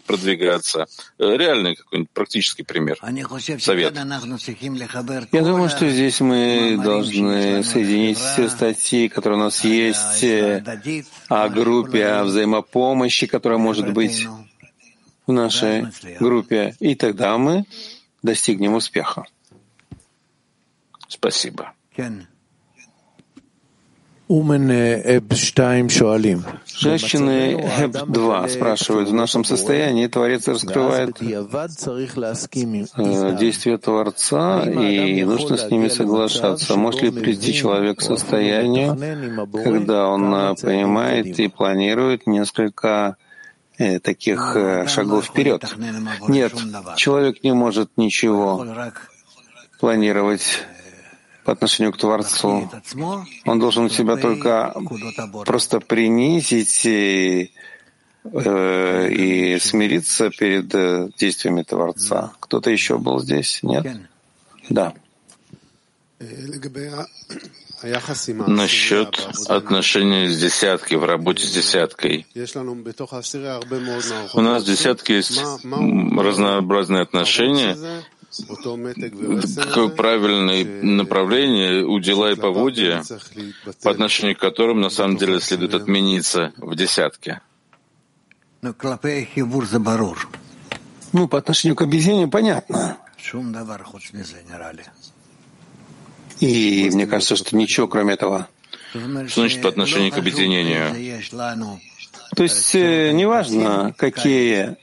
продвигаться. 0.06 0.86
Э, 1.18 1.36
реальный 1.36 1.76
какой-нибудь 1.76 2.10
практический 2.10 2.62
пример. 2.62 2.98
Совет. 3.60 3.94
Я 5.32 5.42
думаю, 5.42 5.68
что 5.68 5.88
здесь 5.88 6.20
мы 6.20 6.78
должны 6.82 7.62
соединить 7.64 8.18
все 8.18 8.48
статьи, 8.48 9.08
которые 9.08 9.38
у 9.38 9.42
нас 9.42 9.64
есть 9.64 10.24
э, 10.24 10.62
о 11.28 11.48
группе, 11.48 12.06
о 12.06 12.24
взаимопомощи, 12.24 13.26
которая 13.26 13.58
может 13.58 13.92
быть 13.92 14.26
в 15.26 15.32
нашей 15.32 15.86
группе, 16.18 16.74
и 16.80 16.94
тогда 16.94 17.38
мы 17.38 17.64
достигнем 18.22 18.74
успеха. 18.74 19.24
Спасибо. 21.08 21.72
Женщины 26.76 27.56
ЭБ-2 27.80 28.48
спрашивают, 28.48 29.08
в 29.08 29.12
нашем 29.12 29.42
состоянии. 29.42 30.06
Творец 30.06 30.46
раскрывает 30.46 31.20
э, 31.20 31.44
действия 33.40 33.76
Творца, 33.76 34.70
и 34.70 35.24
нужно 35.24 35.56
с 35.56 35.68
ними 35.68 35.88
соглашаться. 35.88 36.76
Может 36.76 37.02
ли 37.02 37.10
прийти 37.10 37.52
человек 37.52 37.98
к 37.98 38.02
состоянию, 38.02 38.96
когда 39.64 40.06
он 40.06 40.32
э, 40.32 40.54
понимает 40.54 41.36
и 41.40 41.48
планирует 41.48 42.28
несколько 42.28 43.16
э, 43.78 43.98
таких 43.98 44.56
шагов 44.86 45.24
вперед? 45.24 45.64
Нет, 46.28 46.52
человек 46.94 47.42
не 47.42 47.52
может 47.52 47.90
ничего 47.96 48.64
планировать 49.80 50.62
по 51.44 51.52
отношению 51.52 51.92
к 51.92 51.98
Творцу. 51.98 52.70
Он 53.44 53.58
должен 53.58 53.90
себя 53.90 54.16
только 54.16 54.74
просто 55.46 55.80
принизить 55.80 56.84
и, 56.84 57.52
э, 58.24 59.08
и 59.10 59.58
смириться 59.58 60.30
перед 60.30 60.74
э, 60.74 61.08
действиями 61.16 61.62
Творца. 61.62 62.32
Кто-то 62.40 62.70
еще 62.70 62.98
был 62.98 63.20
здесь? 63.20 63.60
Нет? 63.62 63.86
Да. 64.68 64.94
Насчет 68.46 69.28
отношений 69.48 70.28
с 70.28 70.38
десяткой, 70.38 70.98
в 70.98 71.04
работе 71.04 71.46
с 71.46 71.50
десяткой. 71.50 72.26
У 74.34 74.40
нас 74.42 74.62
в 74.62 74.66
десятке 74.66 75.16
есть 75.16 75.40
разнообразные 75.62 77.02
отношения, 77.02 78.04
какое 78.30 79.88
правильное 79.88 80.64
направление 80.82 81.84
у 81.84 81.98
дела 81.98 82.32
и 82.32 82.36
поводья, 82.36 83.02
по 83.82 83.90
отношению 83.90 84.36
к 84.36 84.40
которым 84.40 84.80
на 84.80 84.90
самом 84.90 85.16
деле 85.16 85.40
следует 85.40 85.74
отмениться 85.74 86.52
в 86.56 86.74
десятке? 86.76 87.40
Ну, 91.12 91.26
по 91.28 91.38
отношению 91.38 91.76
к 91.76 91.82
объединению 91.82 92.30
понятно. 92.30 92.98
И 96.40 96.90
мне 96.92 97.06
кажется, 97.06 97.36
что 97.36 97.56
ничего 97.56 97.88
кроме 97.88 98.14
этого. 98.14 98.48
Что 98.92 99.26
значит 99.26 99.62
по 99.62 99.68
отношению 99.68 100.12
к 100.12 100.18
объединению? 100.18 101.20
То 102.36 102.42
есть 102.42 102.74
э, 102.74 103.12
неважно, 103.12 103.94
какие 103.96 104.76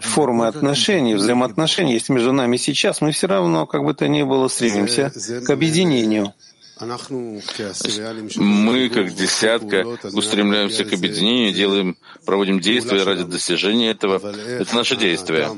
формы 0.00 0.46
отношений, 0.46 1.14
взаимоотношений 1.14 1.94
есть 1.94 2.08
между 2.08 2.32
нами 2.32 2.56
сейчас, 2.56 3.00
мы 3.00 3.12
все 3.12 3.26
равно, 3.26 3.66
как 3.66 3.84
бы 3.84 3.94
то 3.94 4.08
ни 4.08 4.22
было, 4.22 4.48
стремимся 4.48 5.12
к 5.46 5.50
объединению. 5.50 6.34
Мы, 6.80 8.88
как 8.88 9.12
десятка, 9.12 9.84
устремляемся 10.12 10.84
к 10.84 10.92
объединению, 10.92 11.52
делаем, 11.52 11.96
проводим 12.24 12.60
действия 12.60 13.02
ради 13.02 13.24
достижения 13.24 13.90
этого. 13.90 14.32
Это 14.32 14.76
наше 14.76 14.96
действие. 14.96 15.50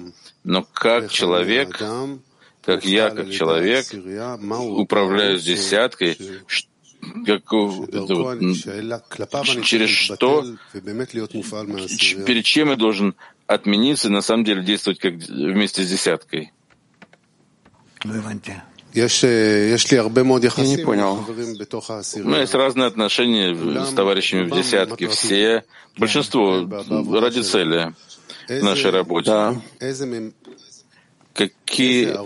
Но 0.45 0.67
как 0.73 1.11
человек, 1.11 1.79
как 2.65 2.87
я, 2.87 3.11
как 3.11 3.31
человек, 3.31 3.87
управляю 4.79 5.39
десяткой, 5.39 6.17
как, 7.27 7.53
это, 7.53 9.63
через 9.63 9.91
что, 9.91 10.47
перед 10.73 12.45
чем 12.45 12.71
я 12.71 12.77
должен 12.77 13.15
отмениться 13.51 14.09
и 14.09 14.11
на 14.11 14.23
самом 14.23 14.45
деле 14.45 14.63
действовать 14.63 15.01
как 15.01 15.15
вместе 15.15 15.83
с 15.83 15.91
десяткой? 15.91 16.53
Я 18.93 19.09
не 20.67 20.85
понял. 20.85 21.25
Ну, 22.17 22.37
есть 22.37 22.55
разные 22.55 22.87
отношения 22.87 23.55
с 23.55 23.93
товарищами 23.93 24.45
в 24.45 24.55
десятке. 24.55 25.09
Все, 25.09 25.65
большинство 25.97 26.67
ради 27.21 27.41
цели 27.41 27.95
в 28.49 28.63
нашей 28.63 28.91
работе. 28.91 29.31
Да. 29.31 29.61
Какие 31.35 32.17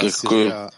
какое, 0.00 0.70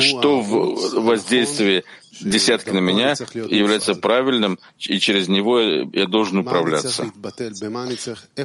что 0.00 0.40
в 0.40 1.04
воздействии 1.04 1.84
десятки 2.20 2.70
на 2.70 2.78
меня 2.78 3.14
является 3.48 3.94
правильным, 3.94 4.58
и 4.78 4.98
через 4.98 5.28
него 5.28 5.60
я 5.60 6.06
должен 6.06 6.38
управляться. 6.38 7.10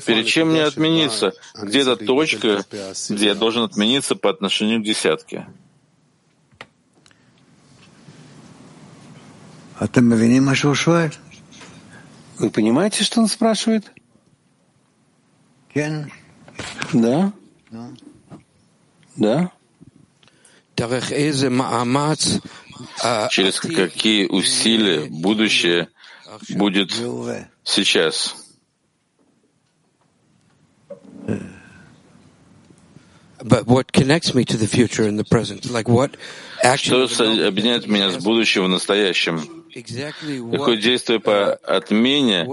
Перед 0.06 0.28
чем 0.28 0.50
мне 0.50 0.64
отмениться? 0.64 1.34
Где 1.62 1.82
эта 1.82 1.98
точка, 1.98 2.66
где 3.10 3.26
я 3.28 3.36
должен 3.36 3.64
отмениться 3.64 4.16
по 4.16 4.30
отношению 4.30 4.82
к 4.82 4.86
десятке? 4.86 5.48
Вы 12.40 12.50
понимаете, 12.50 13.04
что 13.04 13.20
он 13.22 13.28
спрашивает? 13.28 13.92
Да? 16.94 17.34
Да? 19.16 19.52
Через 23.30 23.60
какие 23.60 24.28
усилия 24.28 25.06
будущее 25.10 25.90
будет 26.50 26.94
сейчас? 27.64 28.36
Что 36.76 37.04
объединяет 37.48 37.88
меня 37.88 38.10
с 38.12 38.24
будущим 38.24 38.66
в 38.66 38.70
настоящем? 38.70 39.66
Какое 40.52 40.78
действие 40.78 41.20
по 41.20 41.54
отмене 41.54 42.48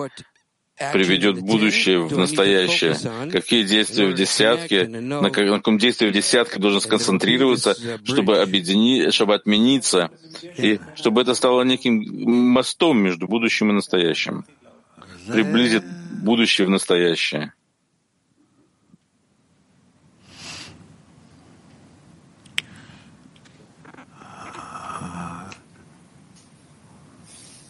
приведет 0.76 1.40
будущее 1.40 2.00
в 2.00 2.18
настоящее, 2.18 2.96
какие 3.30 3.64
действия 3.64 4.06
в 4.08 4.14
десятке, 4.14 4.86
на 4.86 5.30
каком 5.30 5.78
действии 5.78 6.08
в 6.08 6.12
десятке 6.12 6.58
должен 6.58 6.80
сконцентрироваться, 6.80 7.76
чтобы 8.04 8.40
объединить, 8.40 9.14
чтобы 9.14 9.34
отмениться, 9.34 10.10
и 10.56 10.80
чтобы 10.96 11.22
это 11.22 11.34
стало 11.34 11.62
неким 11.62 12.02
мостом 12.52 12.98
между 12.98 13.28
будущим 13.28 13.70
и 13.70 13.74
настоящим, 13.74 14.44
приблизит 15.28 15.84
будущее 16.22 16.66
в 16.66 16.70
настоящее. 16.70 17.52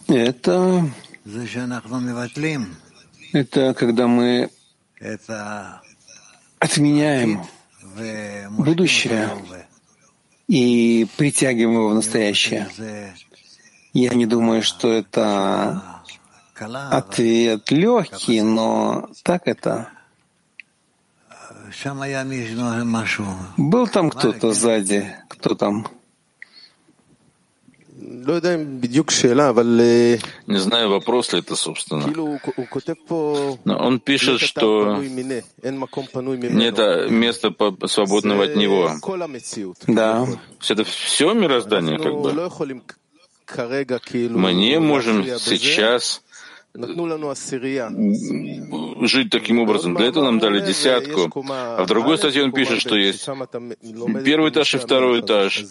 Это 0.07 0.89
это 3.35 3.73
когда 3.73 4.07
мы 4.07 4.49
отменяем 6.59 7.43
будущее 8.51 9.29
и 10.47 11.07
притягиваем 11.17 11.75
его 11.75 11.89
в 11.89 11.95
настоящее. 11.95 12.69
Я 13.93 14.13
не 14.13 14.25
думаю, 14.25 14.61
что 14.61 14.91
это 14.91 15.83
ответ 16.91 17.71
легкий, 17.71 18.41
но 18.41 19.09
так 19.23 19.47
это. 19.47 19.89
Был 23.57 23.87
там 23.87 24.09
кто-то 24.09 24.53
сзади? 24.53 25.13
Кто 25.27 25.55
там? 25.55 25.87
Не 30.47 30.57
знаю, 30.57 30.89
вопрос 30.89 31.31
ли 31.31 31.39
это, 31.39 31.55
собственно. 31.55 32.05
Но 33.63 33.77
он 33.77 33.99
пишет, 33.99 34.41
что 34.41 34.97
нет 34.97 36.77
места 37.09 37.55
свободного 37.87 38.43
от 38.43 38.55
него. 38.55 38.91
Да. 39.87 40.27
Это 40.67 40.83
все 40.83 41.33
мироздание, 41.33 41.97
как 41.97 42.13
бы. 42.13 42.33
Мы 44.29 44.53
не 44.53 44.79
можем 44.79 45.23
сейчас 45.23 46.21
жить 49.01 49.29
таким 49.29 49.59
образом. 49.59 49.95
Для 49.95 50.07
этого 50.07 50.25
нам 50.25 50.39
дали 50.39 50.65
десятку. 50.65 51.31
А 51.49 51.83
в 51.83 51.87
другой 51.87 52.17
статье 52.17 52.43
он 52.43 52.51
пишет, 52.51 52.79
что 52.79 52.95
есть 52.95 53.25
первый 54.23 54.51
этаж 54.51 54.75
и 54.75 54.77
второй 54.77 55.21
этаж, 55.21 55.65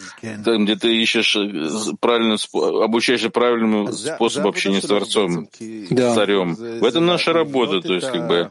там, 0.45 0.65
где 0.65 0.77
ты 0.77 0.97
ищешь 0.97 1.37
э, 1.37 1.95
правильно, 2.01 2.37
обучаешься 2.85 3.31
правильному 3.31 3.93
способу 3.93 4.49
общения 4.49 4.81
с 4.81 4.87
Творцом, 4.87 5.49
да. 5.91 6.13
с 6.13 6.15
Царем. 6.15 6.55
В 6.55 6.85
этом 6.85 7.07
наша 7.07 7.33
работа, 7.33 7.81
то 7.81 7.95
есть 7.95 8.11
как 8.11 8.29
бы 8.29 8.51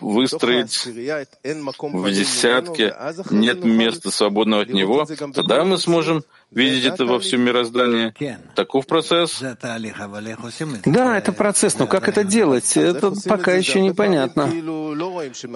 выстроить 0.00 0.86
в 0.86 2.10
десятке, 2.10 2.94
нет 3.30 3.64
места 3.64 4.10
свободного 4.10 4.62
от 4.62 4.70
него, 4.70 5.06
тогда 5.34 5.64
мы 5.64 5.78
сможем 5.78 6.22
видеть 6.50 6.84
это 6.86 7.04
во 7.04 7.18
всем 7.18 7.42
мироздании. 7.42 8.14
Таков 8.54 8.86
процесс. 8.86 9.42
Да, 10.84 11.18
это 11.18 11.32
процесс, 11.32 11.78
но 11.78 11.86
как 11.86 12.08
это 12.08 12.24
делать, 12.24 12.76
это 12.76 13.12
пока 13.26 13.54
еще 13.54 13.80
непонятно. 13.80 14.50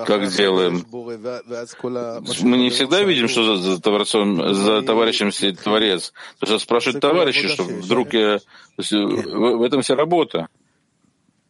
Как 0.06 0.28
делаем? 0.28 0.84
Мы 2.42 2.56
не 2.58 2.70
всегда 2.70 3.02
видим, 3.02 3.28
что 3.28 3.56
за, 3.56 3.80
творцом, 3.80 4.54
за 4.54 4.82
товарищем 4.82 5.32
сидит 5.32 5.60
Творец. 5.60 6.12
То 6.38 6.52
есть 6.52 6.64
спрашивают 6.64 7.00
товарищи, 7.00 7.48
что 7.48 7.64
вдруг 7.64 8.12
я... 8.14 8.38
В, 8.76 8.82
в 8.82 9.62
этом 9.62 9.82
вся 9.82 9.94
работа. 9.94 10.48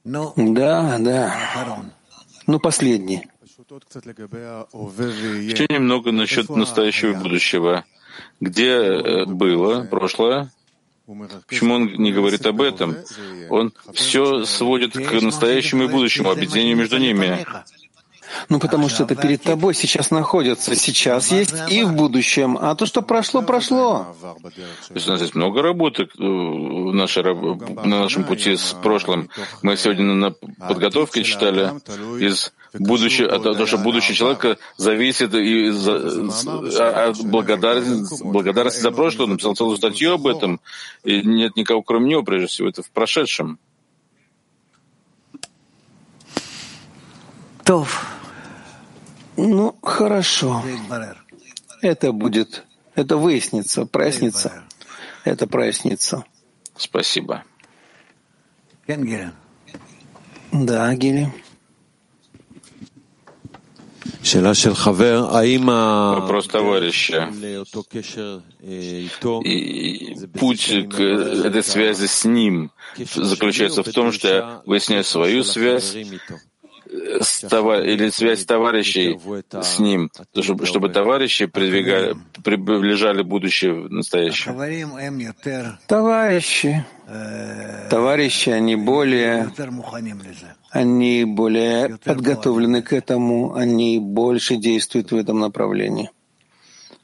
Да, 0.05 0.97
да. 0.99 1.35
Ну, 2.47 2.59
последний. 2.59 3.23
Еще 5.49 5.67
немного 5.71 6.13
насчет 6.13 6.49
настоящего 6.51 7.11
и 7.13 7.15
будущего. 7.15 7.85
Где 8.41 8.71
э, 8.71 9.25
было 9.27 9.85
прошлое? 9.85 10.51
Почему 11.49 11.75
он 11.75 11.87
не 11.95 12.13
говорит 12.13 12.47
об 12.47 12.61
этом? 12.61 12.97
Он 13.51 13.73
все 13.93 14.45
сводит 14.45 14.95
к 14.95 15.21
настоящему 15.21 15.85
и 15.85 15.89
будущему, 15.89 16.31
объединению 16.31 16.77
между 16.77 16.99
ними. 16.99 17.45
Ну, 18.49 18.59
потому 18.59 18.89
что 18.89 19.05
это 19.05 19.15
перед 19.15 19.43
тобой 19.43 19.75
сейчас 19.75 20.11
находится. 20.11 20.75
Сейчас 20.75 21.31
есть 21.31 21.55
и 21.69 21.85
в 21.85 21.95
будущем. 21.95 22.59
А 22.61 22.75
то, 22.75 22.87
что 22.87 23.03
прошло, 23.03 23.43
прошло. 23.43 24.15
То 24.23 24.95
есть 24.95 25.09
у 25.09 25.11
нас 25.13 25.21
есть 25.21 25.35
много 25.35 25.63
работы 25.63 26.05
э, 26.05 26.23
нашей, 26.23 27.23
на 27.25 28.01
нашем 28.01 28.25
пути 28.25 28.57
с 28.57 28.75
прошлым. 28.83 29.29
Мы 29.63 29.77
сегодня 29.77 30.05
на 30.15 30.31
подготовке 30.31 31.25
читали 31.25 31.73
из 32.21 32.53
будущего, 32.75 33.39
то, 33.39 33.67
что 33.67 33.79
будущее 33.79 34.15
человека 34.15 34.59
зависит 34.77 35.35
и 35.35 35.69
от 36.79 37.19
благодарности, 37.25 38.23
благодарности 38.23 38.81
за 38.81 38.91
прошлое. 38.91 39.25
Он 39.25 39.33
написал 39.33 39.55
целую 39.55 39.77
статью 39.77 40.15
об 40.15 40.27
этом. 40.27 40.61
И 41.05 41.23
нет 41.23 41.57
никого, 41.57 41.83
кроме 41.83 42.11
него, 42.11 42.23
прежде 42.23 42.47
всего. 42.47 42.69
Это 42.69 42.83
в 42.83 42.91
прошедшем. 42.91 43.59
Тов. 47.65 48.22
Ну, 49.37 49.77
хорошо. 49.83 50.63
Это 51.81 52.13
будет, 52.13 52.65
это 52.95 53.17
выяснится, 53.17 53.87
прояснится. 53.87 54.65
Это 55.25 55.47
прояснится. 55.47 56.25
Спасибо. 56.77 57.45
Да, 60.53 60.95
Гели. 60.95 61.33
Вопрос 66.21 66.47
товарища. 66.49 67.29
И 69.45 70.17
путь 70.39 70.67
к 70.91 71.01
этой 71.01 71.63
связи 71.63 72.07
с 72.07 72.25
ним 72.25 72.71
заключается 73.15 73.83
в 73.83 73.91
том, 73.93 74.13
что 74.13 74.29
я 74.29 74.63
выясняю 74.67 75.05
свою 75.05 75.43
связь. 75.45 75.97
Или 76.93 78.11
связь 78.11 78.45
товарищей 78.45 79.19
с 79.63 79.79
ним, 79.79 80.11
чтобы, 80.41 80.67
чтобы 80.67 80.89
товарищи 80.91 81.47
придвигали, 81.47 82.17
приближали 82.45 83.23
будущее 83.23 83.73
в 83.73 83.91
настоящее. 83.91 84.53
Товарищи, 85.87 86.85
товарищи, 87.91 88.51
они 88.51 88.77
более, 88.77 89.51
они 90.71 91.25
более 91.25 91.99
подготовлены 92.05 92.83
к 92.83 92.93
этому, 92.93 93.55
они 93.55 93.99
больше 93.99 94.57
действуют 94.57 95.13
в 95.13 95.17
этом 95.17 95.41
направлении. 95.41 96.11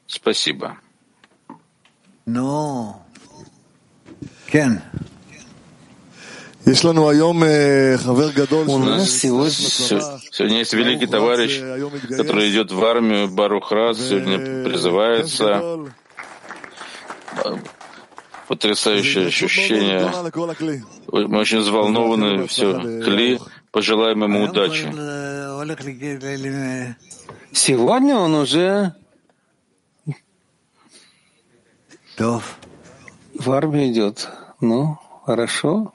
Спасибо. 0.05 0.77
Но, 2.25 3.05
Кен. 4.51 4.81
У 8.67 8.77
нас 8.77 9.09
сегодня, 9.09 9.51
сегодня 9.51 10.57
есть 10.59 10.73
великий 10.73 11.07
товарищ, 11.07 11.59
который 12.15 12.51
идет 12.51 12.71
в 12.71 12.85
армию, 12.85 13.27
Барухрат, 13.27 13.97
сегодня 13.97 14.63
призывается. 14.63 15.79
Потрясающее 18.47 19.27
ощущение. 19.27 20.11
Мы 21.11 21.39
очень 21.39 21.59
взволнованы. 21.59 22.47
Все. 22.47 22.79
Кли, 23.01 23.39
пожелаем 23.71 24.23
ему 24.23 24.43
удачи. 24.45 24.87
Сегодня 27.51 28.15
он 28.15 28.35
уже 28.35 28.93
в 32.17 33.51
армию 33.51 33.91
идет. 33.91 34.29
Ну, 34.61 34.97
хорошо. 35.25 35.91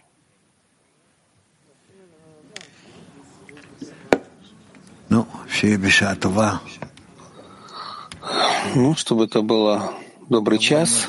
Ну, 8.74 8.96
чтобы 8.96 9.26
это 9.26 9.40
было 9.42 9.94
добрый 10.28 10.59
час, 10.59 11.07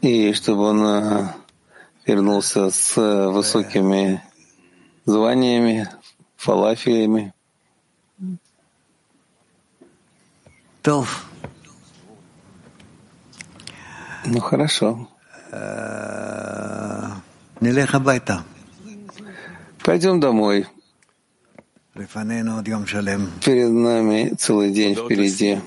и 0.00 0.32
чтобы 0.34 0.62
он 0.62 0.84
э, 0.84 1.28
вернулся 2.06 2.70
с 2.70 2.96
э, 2.96 3.28
высокими 3.28 4.22
званиями, 5.04 5.88
фалафиями. 6.36 7.34
Ну 14.26 14.40
хорошо. 14.40 15.08
Э, 15.50 17.08
Пойдем 19.82 20.20
домой. 20.20 20.66
Перед 23.44 23.70
нами 23.70 24.32
целый 24.38 24.70
день 24.70 24.94
впереди. 24.94 25.58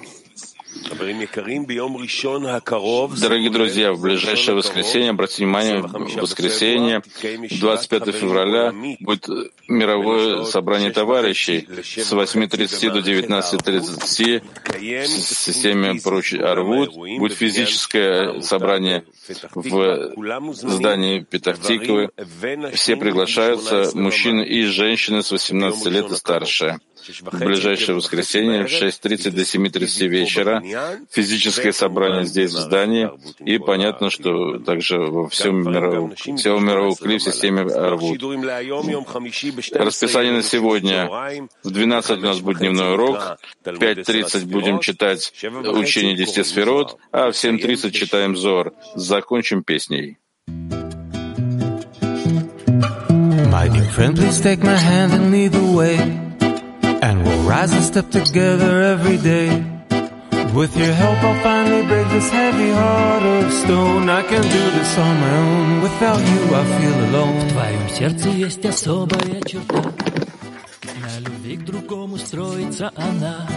Дорогие 3.19 3.49
друзья, 3.49 3.93
в 3.93 4.01
ближайшее 4.01 4.55
воскресенье, 4.55 5.11
обратите 5.11 5.43
внимание, 5.43 5.81
в 5.81 6.15
воскресенье, 6.15 7.01
25 7.21 8.15
февраля, 8.15 8.73
будет 8.99 9.27
мировое 9.67 10.43
собрание 10.45 10.91
товарищей 10.91 11.67
с 11.83 12.11
8.30 12.11 12.91
до 12.91 12.99
19.30 12.99 14.43
в 15.03 15.07
системе 15.07 15.99
прочь 16.01 16.33
Арвуд. 16.33 16.93
Будет 16.95 17.37
физическое 17.37 18.41
собрание 18.41 19.03
в 19.53 20.53
здании 20.53 21.19
Петахтиковы. 21.21 22.09
Все 22.73 22.95
приглашаются, 22.95 23.91
мужчины 23.93 24.43
и 24.43 24.63
женщины 24.65 25.23
с 25.23 25.31
18 25.31 25.85
лет 25.87 26.11
и 26.11 26.15
старше 26.15 26.79
в 27.21 27.39
ближайшее 27.39 27.95
воскресенье 27.95 28.65
в 28.65 28.71
6.30 28.71 29.31
до 29.31 29.41
7.30 29.41 30.07
вечера 30.07 30.63
физическое 31.09 31.73
собрание 31.73 32.25
здесь, 32.25 32.51
в 32.51 32.59
здании, 32.59 33.09
и 33.39 33.57
понятно, 33.57 34.09
что 34.09 34.59
также 34.59 34.97
во 34.99 35.29
всем 35.29 35.63
мировом, 35.63 36.15
всем 36.15 36.65
мировом 36.65 36.95
клип 36.95 37.21
в 37.21 37.23
системе 37.23 37.63
рвут. 37.63 38.21
Расписание 39.73 40.33
на 40.33 40.43
сегодня. 40.43 41.09
В 41.63 41.71
12 41.71 42.11
у 42.17 42.21
нас 42.21 42.39
будет 42.39 42.59
дневной 42.59 42.93
урок, 42.93 43.37
в 43.63 43.67
5.30 43.67 44.45
будем 44.45 44.79
читать 44.79 45.33
учение 45.43 46.15
десяти 46.15 46.43
сферот, 46.43 46.97
а 47.11 47.31
в 47.31 47.35
7.30 47.35 47.91
читаем 47.91 48.35
Зор. 48.35 48.73
Закончим 48.95 49.63
песней. 49.63 50.17
My 53.51 53.67
dear 53.67 53.85
friend, 53.85 54.15
please 54.15 54.39
take 54.41 54.63
my 54.63 54.75
hand 54.75 55.13
and 55.13 55.31
lead 55.31 55.51
the 55.51 55.63
way. 55.77 56.30
And 57.01 57.23
we'll 57.25 57.43
rise 57.49 57.73
and 57.73 57.83
step 57.83 58.11
together 58.11 58.81
every 58.93 59.17
day. 59.17 59.49
With 60.53 60.77
your 60.77 60.93
help, 60.93 61.17
I'll 61.23 61.41
finally 61.41 61.83
break 61.87 62.07
this 62.09 62.29
heavy 62.29 62.71
heart 62.71 63.23
of 63.23 63.51
stone. 63.51 64.07
I 64.09 64.21
can 64.21 64.43
do 64.43 64.71
this 64.77 64.97
on 64.99 65.19
my 65.19 65.37
own. 65.37 65.81
Without 65.81 66.19
you, 66.19 66.41
I 66.53 66.63
feel 66.77 66.97
alone. 67.09 67.39
В 67.39 67.47
твоем 67.53 67.89
сердце 67.89 68.29
есть 68.29 68.65
особая 68.65 69.41
черта. 69.47 69.81
На 71.01 71.19
любви 71.25 71.55
к 71.57 71.65
другому 71.65 72.17
строится 72.17 72.91
она. 72.95 73.47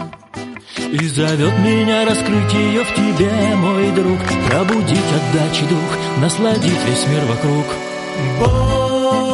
И 0.79 1.07
зовет 1.09 1.59
меня 1.59 2.05
раскрыть 2.07 2.53
ее 2.55 2.85
в 2.85 2.95
тебе, 2.95 3.31
мой 3.57 3.91
друг. 3.91 4.21
Пробудить 4.49 5.13
отдачи 5.19 5.67
дух, 5.67 5.99
насладить 6.19 6.85
весь 6.87 7.07
мир 7.09 7.25
вокруг. 7.27 7.67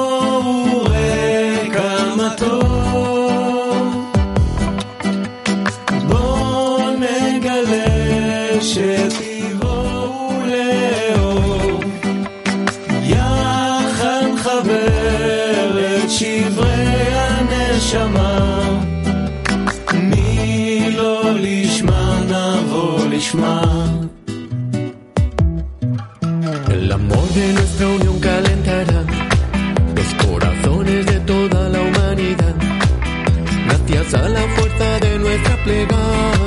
Боуэ 0.01 0.91
камато. 1.71 2.80
playground. 35.71 36.40